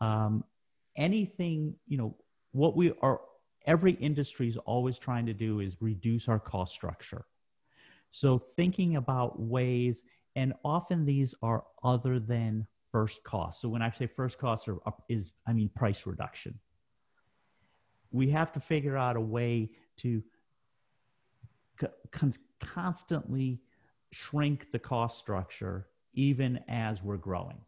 Um, 0.02 0.44
anything, 0.96 1.76
you 1.88 1.98
know, 1.98 2.16
what 2.52 2.76
we 2.76 2.94
are, 3.02 3.22
every 3.66 3.94
industry 3.94 4.48
is 4.48 4.58
always 4.58 5.00
trying 5.00 5.26
to 5.26 5.34
do 5.34 5.60
is 5.60 5.78
reduce 5.82 6.28
our 6.28 6.40
cost 6.40 6.74
structure. 6.74 7.26
So 8.12 8.38
thinking 8.38 8.96
about 8.96 9.40
ways, 9.40 10.04
and 10.36 10.54
often 10.64 11.06
these 11.06 11.34
are 11.42 11.64
other 11.84 12.20
than 12.20 12.68
first 12.98 13.24
cost. 13.24 13.62
So 13.62 13.70
when 13.70 13.84
I 13.84 13.92
say 13.92 14.08
first 14.08 14.40
cost 14.40 14.68
are 14.68 14.80
is 15.08 15.32
I 15.46 15.54
mean 15.54 15.70
price 15.82 16.08
reduction. 16.08 16.54
We 18.12 18.26
have 18.32 18.52
to 18.54 18.60
figure 18.60 18.98
out 18.98 19.16
a 19.16 19.22
way 19.22 19.70
to 19.98 20.24
con- 22.12 22.34
constantly 22.60 23.62
shrink 24.12 24.72
the 24.72 24.80
cost 24.80 25.20
structure 25.20 25.88
even 26.16 26.60
as 26.68 27.04
we're 27.04 27.24
growing. 27.30 27.62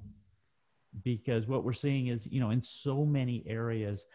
Because 1.03 1.45
what 1.47 1.63
we're 1.63 1.81
seeing 1.85 2.07
is, 2.07 2.25
you 2.25 2.39
know, 2.39 2.49
in 2.49 2.61
so 2.61 3.05
many 3.05 3.43
areas, 3.45 4.05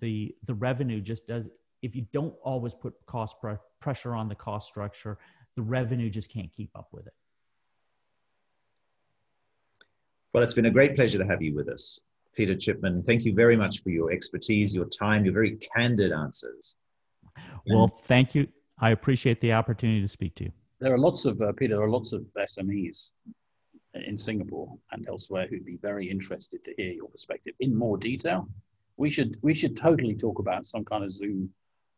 the 0.00 0.32
the 0.46 0.54
revenue 0.54 1.00
just 1.00 1.26
does. 1.26 1.48
If 1.82 1.96
you 1.96 2.06
don't 2.12 2.36
always 2.44 2.74
put 2.74 2.94
cost 3.06 3.40
pre- 3.40 3.64
pressure 3.80 4.14
on 4.14 4.28
the 4.28 4.36
cost 4.36 4.68
structure, 4.68 5.18
the 5.56 5.62
revenue 5.62 6.10
just 6.10 6.30
can't 6.32 6.52
keep 6.52 6.70
up 6.76 6.88
with 6.92 7.08
it. 7.08 7.14
Well, 10.32 10.44
it's 10.44 10.54
been 10.54 10.66
a 10.66 10.70
great 10.70 10.94
pleasure 10.94 11.18
to 11.18 11.26
have 11.26 11.42
you 11.42 11.54
with 11.54 11.68
us, 11.68 12.00
Peter 12.34 12.54
Chipman. 12.54 13.02
Thank 13.02 13.24
you 13.24 13.34
very 13.34 13.56
much 13.56 13.82
for 13.82 13.90
your 13.90 14.12
expertise, 14.12 14.74
your 14.74 14.84
time, 14.86 15.24
your 15.24 15.34
very 15.34 15.56
candid 15.56 16.12
answers. 16.12 16.76
Well, 17.66 17.88
thank 18.04 18.34
you. 18.34 18.46
I 18.78 18.90
appreciate 18.90 19.40
the 19.40 19.52
opportunity 19.52 20.00
to 20.00 20.08
speak 20.08 20.36
to 20.36 20.44
you. 20.44 20.52
There 20.78 20.94
are 20.94 20.98
lots 20.98 21.24
of, 21.24 21.40
uh, 21.42 21.52
Peter, 21.52 21.74
there 21.74 21.84
are 21.84 21.90
lots 21.90 22.12
of 22.12 22.24
SMEs 22.38 23.10
in 23.94 24.16
Singapore 24.16 24.72
and 24.92 25.06
elsewhere 25.08 25.46
who'd 25.48 25.66
be 25.66 25.76
very 25.82 26.08
interested 26.08 26.64
to 26.64 26.74
hear 26.76 26.92
your 26.92 27.08
perspective 27.08 27.54
in 27.60 27.74
more 27.74 27.98
detail. 27.98 28.48
We 28.96 29.10
should 29.10 29.36
we 29.42 29.54
should 29.54 29.76
totally 29.76 30.14
talk 30.14 30.38
about 30.38 30.66
some 30.66 30.84
kind 30.84 31.02
of 31.04 31.10
Zoom 31.10 31.50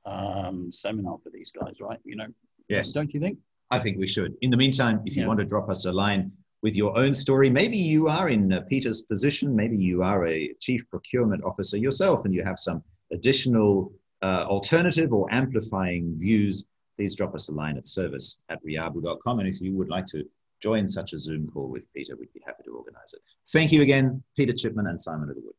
um, 0.06 0.70
seminar 0.72 1.18
for 1.22 1.30
these 1.30 1.50
guys, 1.50 1.74
right? 1.80 1.98
You 2.04 2.16
know, 2.16 2.26
yes, 2.68 2.92
don't 2.92 3.12
you 3.12 3.20
think? 3.20 3.38
I 3.70 3.78
think 3.78 3.98
we 3.98 4.06
should. 4.06 4.34
In 4.40 4.50
the 4.50 4.56
meantime, 4.56 5.02
if 5.04 5.16
you 5.16 5.22
yeah. 5.22 5.28
want 5.28 5.40
to 5.40 5.44
drop 5.44 5.68
us 5.68 5.84
a 5.84 5.92
line, 5.92 6.32
with 6.62 6.76
your 6.76 6.96
own 6.96 7.12
story. 7.12 7.50
Maybe 7.50 7.76
you 7.76 8.08
are 8.08 8.28
in 8.28 8.52
uh, 8.52 8.60
Peter's 8.62 9.02
position. 9.02 9.54
Maybe 9.54 9.76
you 9.76 10.02
are 10.02 10.26
a 10.28 10.54
chief 10.60 10.88
procurement 10.88 11.42
officer 11.44 11.76
yourself 11.76 12.24
and 12.24 12.32
you 12.32 12.44
have 12.44 12.58
some 12.58 12.82
additional 13.12 13.92
uh, 14.22 14.44
alternative 14.48 15.12
or 15.12 15.26
amplifying 15.32 16.14
views. 16.18 16.66
Please 16.96 17.14
drop 17.14 17.34
us 17.34 17.48
a 17.48 17.52
line 17.52 17.76
at 17.76 17.86
service 17.86 18.42
at 18.48 18.64
riabu.com. 18.64 19.40
And 19.40 19.48
if 19.48 19.60
you 19.60 19.74
would 19.76 19.88
like 19.88 20.06
to 20.06 20.24
join 20.60 20.86
such 20.86 21.12
a 21.12 21.18
Zoom 21.18 21.48
call 21.48 21.68
with 21.68 21.92
Peter, 21.92 22.16
we'd 22.16 22.32
be 22.32 22.42
happy 22.46 22.62
to 22.64 22.70
organize 22.70 23.12
it. 23.12 23.20
Thank 23.52 23.72
you 23.72 23.82
again, 23.82 24.22
Peter 24.36 24.52
Chipman 24.52 24.86
and 24.86 25.00
Simon 25.00 25.26
Littlewood. 25.26 25.54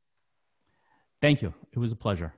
Thank 1.22 1.42
you. 1.42 1.54
It 1.74 1.80
was 1.80 1.92
a 1.92 1.96
pleasure. 1.96 2.34